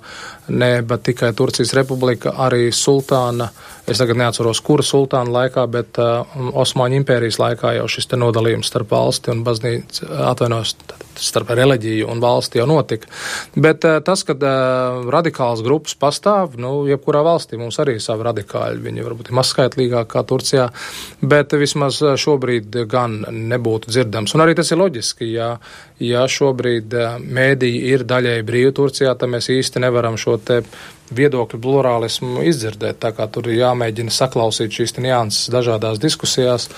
ne, 0.54 0.70
bet 0.86 1.08
tikai 1.10 1.32
Turcijas 1.34 1.74
republika, 1.78 2.36
arī 2.46 2.68
sultāna, 2.74 3.50
es 3.90 4.00
tagad 4.00 4.18
neatceros, 4.20 4.60
kura 4.64 4.84
sultāna 4.84 5.32
laikā, 5.32 5.64
bet 5.72 5.98
uh, 6.02 6.38
Osmaņu 6.58 7.00
impērijas 7.00 7.38
laikā 7.40 7.74
jau 7.78 7.86
šis 7.90 8.10
nodalījums 8.18 8.70
starp 8.70 8.92
valsti 8.94 9.32
un 9.32 9.44
baznīcu 9.46 10.08
atvainos 10.28 10.74
starp 11.18 11.50
reliģiju 11.58 12.06
un 12.12 12.20
valsti 12.22 12.60
jau 12.60 12.66
notika. 12.70 13.08
Bet 13.56 13.86
uh, 13.88 13.98
tas, 14.04 14.22
ka 14.26 14.36
uh, 14.36 15.08
radikāls 15.10 15.62
grupas 15.66 15.96
pastāv, 15.98 16.58
nu, 16.60 16.84
jebkurā 16.90 17.22
valstī 17.26 17.58
mums 17.60 17.80
arī 17.82 17.96
ir 17.98 18.04
savi 18.04 18.26
radikāļi, 18.28 18.82
viņi 18.84 19.06
varbūt 19.06 19.32
ir 19.32 19.38
mazskaitlīgāk 19.40 20.12
kā 20.12 20.24
Turcijā, 20.28 20.68
bet 21.22 21.56
vismaz 21.58 22.00
šobrīd 22.22 22.82
gan 22.90 23.20
nebūtu 23.28 23.90
dzirdams. 23.92 24.36
Un 24.36 24.44
arī 24.44 24.54
tas 24.58 24.70
ir 24.72 24.80
loģiski, 24.82 25.32
ja, 25.32 25.54
ja 26.02 26.26
šobrīd 26.28 26.94
mēdīji 27.24 27.82
ir 27.94 28.06
daļai 28.08 28.38
brīvi 28.46 28.76
Turcijā, 28.76 29.16
tad 29.18 29.32
mēs 29.32 29.50
īsti 29.54 29.82
nevaram 29.82 30.18
šo 30.20 30.38
te 30.38 30.62
viedokļu 31.14 31.60
plurālismu 31.64 32.42
izdzirdēt. 32.48 33.00
Tā 33.02 33.12
kā 33.16 33.28
tur 33.32 33.48
ir 33.50 33.60
jāmēģina 33.62 34.14
saklausīt 34.14 34.74
šīs 34.78 34.96
nianses 35.00 35.52
dažādās 35.54 36.00
diskusijās. 36.02 36.68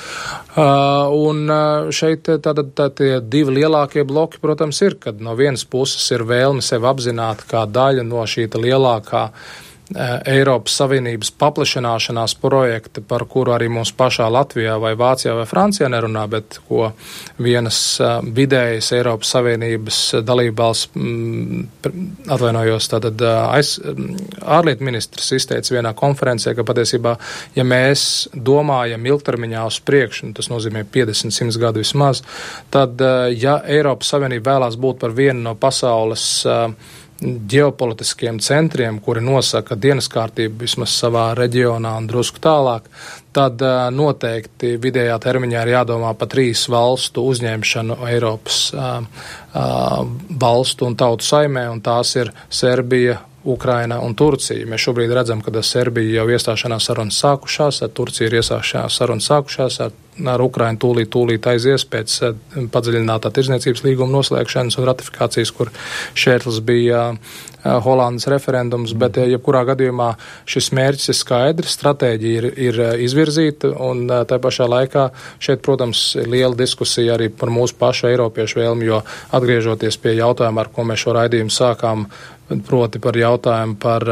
Uh, 0.51 1.11
un 1.15 1.47
šeit 1.95 2.29
tātad 2.43 2.75
tā, 2.77 2.91
tie 2.95 3.13
divi 3.23 3.61
lielākie 3.61 4.05
bloki, 4.07 4.43
protams, 4.43 4.83
ir, 4.87 4.99
kad 5.01 5.21
no 5.23 5.37
vienas 5.39 5.65
puses 5.65 6.05
ir 6.15 6.27
vēlme 6.29 6.63
sevi 6.65 6.89
apzināt 6.91 7.47
kā 7.51 7.67
daļa 7.71 8.07
no 8.07 8.23
šī 8.29 8.49
lielākā 8.51 9.27
uh, 9.31 9.59
Eiropas 9.91 10.77
Savienības 10.79 11.33
paplašināšanās 11.35 12.37
projekti, 12.39 13.03
par 13.03 13.25
kuru 13.31 13.55
arī 13.57 13.67
mums 13.73 13.91
pašā 13.97 14.29
Latvijā 14.31 14.77
vai 14.79 14.93
Vācijā 14.99 15.35
vai 15.35 15.47
Francijā 15.51 15.89
nerunā, 15.91 16.23
bet 16.31 16.61
ko 16.69 16.93
vienas 17.43 17.81
vidējas 18.23 18.93
Eiropas 18.95 19.33
Savienības 19.35 19.99
dalībvalsts, 20.27 20.93
mm, 20.95 21.65
atvainojos, 22.31 22.87
tātad 22.93 23.25
aiz, 23.27 23.73
ārlietu 24.41 24.87
ministrs 24.87 25.33
izteica 25.35 25.75
vienā 25.75 25.95
konferencē, 25.99 26.55
ka 26.55 26.67
patiesībā, 26.67 27.17
ja 27.59 27.67
mēs 27.67 28.29
domājam 28.35 29.11
ilgtermiņā 29.11 29.67
uz 29.67 29.81
priekšu, 29.83 30.31
tas 30.39 30.53
nozīmē 30.55 30.85
50, 30.87 31.35
100 31.35 31.59
gadu 31.59 31.83
vismaz, 31.83 32.23
tad, 32.71 33.03
ja 33.35 33.59
Eiropas 33.67 34.15
Savienība 34.15 34.55
vēlās 34.55 34.79
būt 34.79 35.03
par 35.03 35.19
vienu 35.19 35.43
no 35.51 35.59
pasaules 35.59 36.45
ģeopolitiskiem 37.21 38.39
centriem, 38.41 38.99
kuri 39.05 39.21
nosaka 39.25 39.77
dienas 39.77 40.09
kārtību 40.13 40.63
vismaz 40.65 40.95
savā 40.97 41.31
reģionā 41.37 41.93
un 42.01 42.07
drusku 42.09 42.41
tālāk, 42.43 42.87
tad 43.37 43.63
noteikti 43.95 44.75
vidējā 44.81 45.19
termiņā 45.23 45.65
ir 45.65 45.73
jādomā 45.75 46.15
par 46.19 46.31
trīs 46.33 46.65
valstu 46.73 47.25
uzņemšanu 47.31 47.99
Eiropas 48.09 48.61
valstu 50.45 50.89
un 50.89 50.97
tautu 50.97 51.29
saimē, 51.29 51.69
un 51.71 51.83
tās 51.85 52.17
ir 52.17 52.33
Serbija, 52.49 53.21
Ukraina 53.45 54.01
un 54.05 54.13
Turcija. 54.15 54.67
Mēs 54.69 54.83
šobrīd 54.85 55.13
redzam, 55.17 55.41
ka 55.41 55.63
Serbija 55.65 56.21
jau 56.21 56.27
iestāšanās 56.29 56.91
sarunas 56.91 57.21
sākušās, 57.23 57.83
ar 57.85 57.93
Turciju 57.97 58.29
ir 58.29 58.41
iestāšanās 58.41 58.99
sarunas 59.01 59.29
sākušās, 59.31 59.79
ar, 59.87 59.95
ar 60.29 60.43
Ukrainu 60.45 60.81
tūlīt, 60.83 61.11
tūlīt 61.15 61.47
aizies 61.53 61.87
pēc 61.89 62.17
eh, 62.27 62.43
padziļinātā 62.73 63.33
tirdzniecības 63.37 63.85
līguma 63.87 64.19
noslēgšanas 64.19 64.81
un 64.81 64.89
ratifikācijas, 64.91 65.55
kur 65.57 65.73
šērtlis 66.19 66.61
bija 66.67 67.07
uh, 67.15 67.41
Holandas 67.65 68.29
referendums, 68.33 68.95
bet 68.99 69.19
uh, 69.21 69.29
jebkurā 69.31 69.65
gadījumā 69.73 70.11
šis 70.49 70.71
mērķis 70.77 71.13
ir 71.13 71.19
skaidrs, 71.19 71.77
stratēģija 71.79 72.41
ir, 72.41 72.49
ir 72.69 72.81
izvirzīta 73.07 73.75
un 73.87 74.07
tā 74.09 74.41
pašā 74.43 74.69
laikā 74.71 75.09
šeit, 75.43 75.63
protams, 75.67 76.03
ir 76.21 76.29
liela 76.33 76.57
diskusija 76.57 77.17
arī 77.19 77.31
par 77.33 77.53
mūsu 77.53 77.79
pašu 77.81 78.11
eiropiešu 78.11 78.63
vēlmi, 78.63 78.91
jo 78.91 79.01
atgriežoties 79.37 80.01
pie 80.01 80.17
jautājuma, 80.19 80.65
ar 80.65 80.75
ko 80.75 80.87
mēs 80.89 81.05
šo 81.05 81.17
raidījumu 81.17 81.55
sākām, 81.55 82.07
proti 82.67 82.99
par 82.99 83.17
jautājumu 83.17 83.77
par 83.81 84.05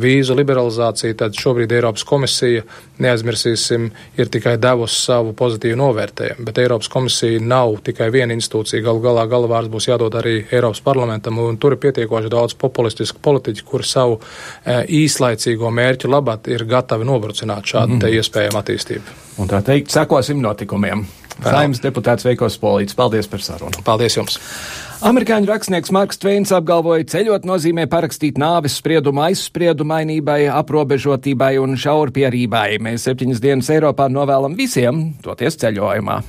vīzu 0.00 0.34
liberalizāciju, 0.36 1.16
tad 1.20 1.36
šobrīd 1.38 1.72
Eiropas 1.76 2.04
komisija, 2.06 2.64
neaizmirsīsim, 3.02 3.88
ir 4.18 4.30
tikai 4.32 4.56
devusi 4.60 4.98
savu 5.04 5.34
pozitīvu 5.36 5.78
novērtējumu, 5.78 6.46
bet 6.48 6.58
Eiropas 6.62 6.90
komisija 6.92 7.42
nav 7.42 7.76
tikai 7.86 8.08
viena 8.14 8.34
institūcija, 8.36 8.82
galu 8.84 9.02
galā 9.04 9.26
galvārds 9.30 9.70
būs 9.72 9.90
jādod 9.90 10.16
arī 10.18 10.38
Eiropas 10.50 10.82
parlamentam, 10.86 11.38
un 11.42 11.60
tur 11.62 11.76
ir 11.76 11.82
pietiekoši 11.84 12.32
daudz 12.32 12.56
populistisku 12.86 13.20
politiķu, 13.22 13.66
kuri 13.66 13.86
savu 13.86 14.18
īslaicīgo 14.66 15.70
mērķu 15.74 16.10
labāk 16.10 16.50
ir 16.52 16.64
gatavi 16.68 17.06
nobrucināt 17.08 17.66
šādu 17.66 17.98
mm. 17.98 18.10
iespējamu 18.20 18.62
attīstību. 18.62 19.16
Un 19.42 19.50
tā 19.50 19.62
teikt, 19.66 19.90
sekosim 19.94 20.40
notikumiem. 20.42 21.06
Saimnes 21.36 21.82
deputāts 21.84 22.24
Veikos 22.24 22.56
Polīts, 22.56 22.96
paldies 22.96 23.26
par 23.28 23.42
sarunu. 23.44 23.82
Paldies 23.84 24.16
jums! 24.16 24.38
Amerikāņu 25.04 25.50
rakstnieks 25.50 25.92
Marks 25.92 26.16
Tveins 26.16 26.54
apgalvoja, 26.56 27.04
ceļot 27.12 27.44
nozīmē 27.44 27.84
parakstīt 27.92 28.38
nāves 28.40 28.78
spriedumu 28.80 29.26
aizspriedumainībai, 29.26 30.46
aprobežotībai 30.48 31.58
un 31.60 31.76
šaurpierībai. 31.76 32.78
Mēs 32.80 33.04
septiņas 33.04 33.44
dienas 33.44 33.68
Eiropā 33.76 34.08
novēlam 34.08 34.56
visiem 34.56 35.10
toties 35.26 35.60
ceļojumā. 35.60 36.22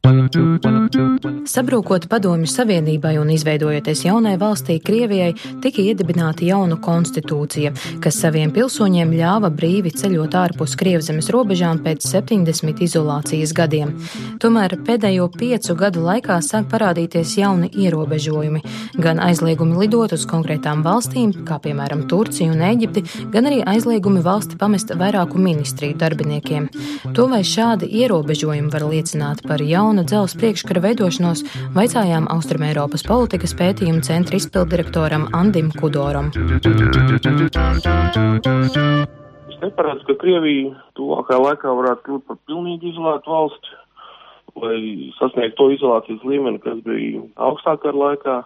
Sabrūkot 0.00 2.06
Padomju 2.08 2.48
Savienībai 2.48 3.18
un 3.20 3.28
izveidojoties 3.34 4.06
jaunai 4.06 4.38
valstī 4.40 4.78
Krievijai, 4.80 5.34
tika 5.60 5.82
iedibināta 5.84 6.46
jauna 6.46 6.78
konstitūcija, 6.80 7.74
kas 8.00 8.16
saviem 8.22 8.48
pilsoņiem 8.54 9.12
ļāva 9.12 9.50
brīvi 9.52 9.92
ceļot 9.92 10.36
ārpus 10.40 10.72
Krievzemes 10.80 11.28
robežām 11.34 11.82
pēc 11.84 12.06
70 12.14 12.80
izolācijas 12.86 13.52
gadiem. 13.52 13.92
Tomēr 14.40 14.78
pēdējo 14.86 15.26
piecu 15.36 15.76
gadu 15.82 16.06
laikā 16.06 16.38
sāk 16.48 16.70
parādīties 16.72 17.36
jauni 17.42 17.68
ierobežojumi, 17.68 18.64
gan 19.04 19.20
aizliegumi 19.20 19.76
lidot 19.82 20.16
uz 20.16 20.24
konkrētām 20.32 20.80
valstīm, 20.86 21.36
kā 21.44 21.60
piemēram 21.60 22.06
Turciju 22.08 22.56
un 22.56 22.64
Eģipti, 22.70 23.04
gan 23.36 23.50
arī 23.52 23.60
aizliegumi 23.68 24.24
valsti 24.24 24.56
pamest 24.56 24.96
vairāku 24.96 25.36
ministriju 25.36 26.00
darbiniekiem. 26.00 26.72
To 27.12 27.28
vai 27.28 27.44
šādi 27.44 27.92
ierobežojumi 28.00 28.72
var 28.72 28.88
liecināt 28.88 29.44
par 29.44 29.60
jaunu 29.60 29.89
jauna 29.90 30.04
dzelzs 30.06 30.36
priekškara 30.38 30.78
veidošanos, 30.84 31.40
vaicājām 31.74 32.28
Austrumēropas 32.30 33.02
politikas 33.08 33.56
pētījuma 33.58 34.04
centra 34.06 34.38
izpildirektoram 34.38 35.24
Andim 35.34 35.72
Kudoram. 35.74 36.30
Es 39.50 39.58
neparedzu, 39.58 40.06
ka 40.06 40.14
Krievija 40.22 40.76
tuvākajā 40.94 41.40
laikā 41.42 41.74
varētu 41.80 42.06
kļūt 42.06 42.22
par 42.30 42.38
pilnīgi 42.46 42.92
izolētu 42.92 43.34
valsti 43.34 43.74
vai 44.62 44.78
sasniegt 45.18 45.58
to 45.58 45.66
izolācijas 45.74 46.22
līmeni, 46.22 46.62
kas 46.62 46.78
bija 46.86 47.26
augstākā 47.50 47.90
laikā, 47.90 48.38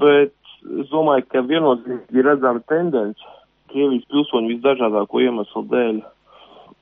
bet 0.00 0.32
es 0.80 0.88
domāju, 0.88 1.28
ka 1.28 1.44
viennozīmīgi 1.44 2.22
ir 2.22 2.30
redzama 2.32 2.64
tendence 2.72 3.20
Krievijas 3.68 4.08
pilsoņu 4.08 4.54
visdažādāko 4.56 5.20
iemeslu 5.28 5.68
dēļ 5.68 6.04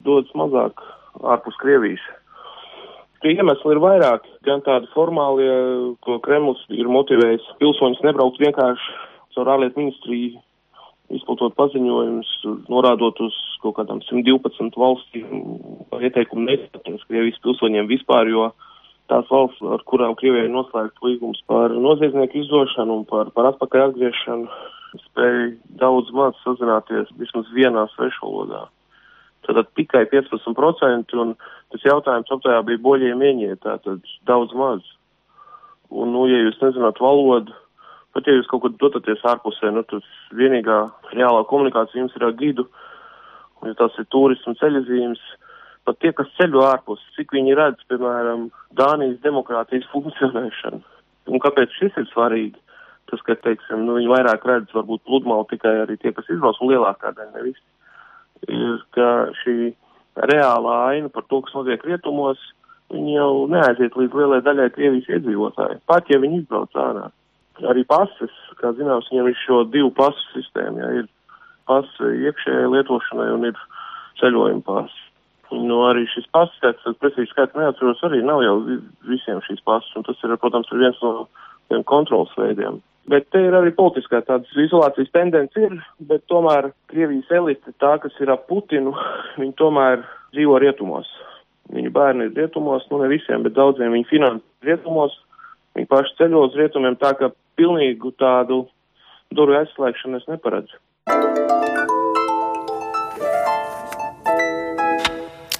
dodas 0.06 0.34
mazāk 0.38 0.90
ārpus 1.34 1.58
Krievijas. 1.58 2.10
Tie 3.22 3.36
iemesli 3.38 3.70
ir 3.70 3.78
vairāk, 3.78 4.24
gan 4.42 4.64
tādi 4.66 4.88
formālie, 4.96 5.52
ko 6.02 6.16
Kremlis 6.24 6.62
ir 6.74 6.88
motivējis 6.90 7.44
pilsoņus 7.60 8.02
nebraukt 8.02 8.40
vienkārši 8.42 8.96
caur 9.36 9.50
ārlietu 9.54 9.78
ministriju, 9.78 10.40
izplatot 11.14 11.54
paziņojumus, 11.54 12.32
norādot 12.72 13.20
uz 13.22 13.36
kaut 13.62 13.76
kādām 13.78 14.02
112 14.08 14.74
valstīm 14.80 15.46
ieteikumu 16.00 16.48
neizpratnes 16.48 17.06
Krievijas 17.06 17.38
pilsoņiem 17.46 17.90
vispār, 17.92 18.30
jo 18.32 18.50
tās 19.12 19.30
valsts, 19.30 19.62
ar 19.70 19.86
kurām 19.86 20.16
Krievijai 20.18 20.50
noslēgts 20.50 21.06
līgums 21.06 21.42
par 21.46 21.74
noziedznieku 21.78 22.42
izdošanu 22.42 23.02
un 23.02 23.08
par, 23.08 23.30
par 23.36 23.52
atpakaļ 23.52 23.90
atgriešanu, 23.90 24.50
spēja 25.06 25.50
daudz 25.80 26.10
maz 26.16 26.34
sazināties 26.42 27.12
vismaz 27.20 27.50
vienā 27.54 27.86
svešvalodā. 27.94 28.66
Tātad 29.42 29.72
tikai 29.74 30.04
15%, 30.10 31.16
un 31.18 31.34
tas 31.72 31.86
jautājums 31.86 32.30
aptājā 32.30 32.60
bija 32.66 32.82
boļiem 32.84 33.24
ieņiet, 33.26 33.62
tātad 33.64 34.04
daudz 34.28 34.54
maz. 34.54 34.84
Un, 35.90 36.12
nu, 36.14 36.28
ja 36.30 36.38
jūs 36.44 36.60
nezināt 36.62 37.00
valodu, 37.02 37.54
pat 38.14 38.28
ja 38.28 38.36
jūs 38.36 38.48
kaut 38.50 38.62
kur 38.64 38.74
dotaties 38.78 39.24
ārpusē, 39.28 39.72
nu, 39.74 39.82
tas 39.90 40.06
vienīgā 40.38 40.78
reālā 41.12 41.42
komunikācija 41.50 42.04
jums 42.04 42.14
ir 42.16 42.26
ar 42.28 42.36
gidu, 42.38 42.68
un 43.60 43.72
ja 43.72 43.78
tas 43.80 43.98
ir 43.98 44.06
turismu 44.14 44.54
ceļazīmes, 44.60 45.20
pat 45.88 45.98
tie, 45.98 46.14
kas 46.16 46.30
ceļo 46.38 46.62
ārpus, 46.68 47.02
cik 47.18 47.34
viņi 47.34 47.58
redz, 47.58 47.82
piemēram, 47.90 48.46
Dānijas 48.78 49.18
demokrātijas 49.26 49.90
funkcionēšanu. 49.92 50.80
Un 51.32 51.42
kāpēc 51.42 51.74
šis 51.80 51.98
ir 51.98 52.08
svarīgi? 52.14 52.58
Tas, 53.10 53.20
ka, 53.26 53.34
teiksim, 53.42 53.82
nu, 53.84 53.98
viņi 53.98 54.10
vairāk 54.10 54.46
redz 54.48 54.72
varbūt 54.72 55.02
pludmali 55.08 55.50
tikai 55.50 55.74
arī 55.82 55.98
tie, 56.00 56.14
kas 56.14 56.30
izbrauc, 56.30 56.62
un 56.62 56.70
lielākā 56.70 57.10
daļa 57.12 57.34
nevis 57.34 57.58
ir, 58.48 58.82
ka 58.96 59.08
šī 59.42 59.72
reālā 60.32 60.76
aina 60.90 61.10
par 61.12 61.26
to, 61.28 61.40
kas 61.44 61.54
notiek 61.56 61.84
rietumos, 61.86 62.40
viņi 62.92 63.16
jau 63.16 63.32
neaiziet 63.52 63.96
līdz 63.96 64.16
lielai 64.18 64.40
daļai 64.44 64.70
Krievijas 64.74 65.10
iedzīvotāji, 65.16 65.80
pat 65.88 66.10
ja 66.12 66.20
viņi 66.22 66.42
izbrauc 66.42 66.76
ārā. 66.76 67.08
Arī 67.68 67.84
pases, 67.88 68.32
kā 68.60 68.72
zināms, 68.76 69.08
viņam 69.12 69.28
ir 69.30 69.38
šo 69.44 69.62
divu 69.70 69.92
pasu 69.96 70.22
sistēmu, 70.32 70.80
ja 70.82 70.90
ir 71.02 71.08
pasi 71.68 72.12
iekšējai 72.26 72.70
lietošanai 72.72 73.30
un 73.36 73.48
ir 73.50 73.58
ceļojuma 74.20 74.64
pasi. 74.66 75.00
Nu, 75.52 75.82
arī 75.84 76.06
šis 76.08 76.24
pasis 76.32 76.56
skaits, 76.56 76.86
es 76.88 76.96
precīzi 77.00 77.28
skaitu 77.28 77.60
neatceros, 77.60 78.00
arī 78.08 78.22
nav 78.24 78.40
jau 78.44 78.54
visiem 79.08 79.42
šīs 79.44 79.60
pasis, 79.68 79.92
un 79.98 80.06
tas 80.06 80.20
ir, 80.24 80.32
protams, 80.40 80.70
ir 80.72 80.80
viens 80.80 81.02
no 81.04 81.26
tiem 81.68 81.84
kontrols 81.88 82.32
veidiem. 82.40 82.80
Bet 83.10 83.26
te 83.34 83.40
ir 83.42 83.54
arī 83.58 83.72
politiskā 83.74 84.20
tādas 84.22 84.50
izolācijas 84.62 85.10
tendence 85.14 85.58
ir, 85.58 85.74
bet 86.06 86.22
tomēr 86.30 86.70
Krievijas 86.92 87.32
elite, 87.34 87.74
tā, 87.82 87.96
kas 88.02 88.14
ir 88.22 88.30
ap 88.30 88.46
Putinu, 88.50 88.94
viņi 89.40 89.56
tomēr 89.58 90.04
dzīvo 90.34 90.60
rietumos. 90.62 91.10
Viņu 91.72 91.92
bērni 91.94 92.28
ir 92.28 92.36
rietumos, 92.36 92.86
nu 92.90 93.00
ne 93.02 93.08
visiem, 93.10 93.42
bet 93.46 93.56
daudziem 93.56 93.94
viņi 93.96 94.08
finansē 94.10 94.68
rietumos, 94.68 95.16
viņi 95.78 95.88
paši 95.90 96.18
ceļo 96.20 96.46
uz 96.48 96.58
rietumiem, 96.58 96.98
tā 97.00 97.14
ka 97.18 97.32
pilnīgu 97.58 98.14
tādu 98.20 98.66
durvju 99.34 99.62
aizslēgšanu 99.62 100.20
es 100.20 100.28
neparedzu. 100.30 100.78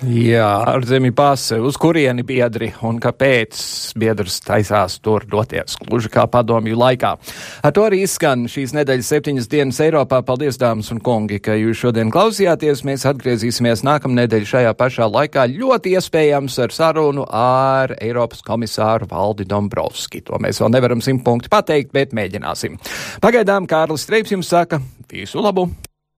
Jā, 0.03 0.47
ārzemju 0.67 1.13
pase, 1.15 1.61
uz 1.63 1.77
kurieni 1.79 2.25
biedri 2.27 2.73
un 2.83 2.97
kāpēc 2.99 3.59
biedrs 4.03 4.41
taisās 4.43 4.97
tur 4.99 5.23
doties, 5.31 5.77
gluži 5.79 6.11
kā 6.11 6.25
padomju 6.27 6.75
laikā. 6.81 7.13
Ar 7.63 7.75
to 7.77 7.85
arī 7.87 8.01
izskan 8.03 8.49
šīs 8.51 8.75
nedēļas 8.75 9.11
septiņas 9.13 9.47
dienas 9.53 9.79
Eiropā. 9.85 10.19
Paldies, 10.27 10.59
dāmas 10.59 10.91
un 10.91 10.99
kungi, 11.07 11.39
ka 11.45 11.55
jūs 11.55 11.85
šodien 11.85 12.11
klausījāties. 12.11 12.83
Mēs 12.89 13.07
atgriezīsimies 13.13 13.85
nākamnedēļ 13.87 14.49
šajā 14.55 14.75
pašā 14.81 15.07
laikā 15.07 15.47
ļoti 15.53 15.95
iespējams 16.01 16.59
ar 16.67 16.75
sarunu 16.75 17.29
ar 17.29 17.95
Eiropas 18.03 18.43
komisāru 18.43 19.07
Valdi 19.13 19.47
Dombrovski. 19.47 20.25
To 20.27 20.43
mēs 20.43 20.59
vēl 20.65 20.75
nevaram 20.75 21.05
simt 21.05 21.23
punktu 21.23 21.53
pateikt, 21.53 21.95
bet 21.95 22.11
mēģināsim. 22.11 22.75
Pagaidām 23.23 23.71
Kārlis 23.71 24.03
Streips 24.03 24.35
jums 24.35 24.51
saka 24.51 24.83
visu 25.15 25.39
labu! 25.47 25.71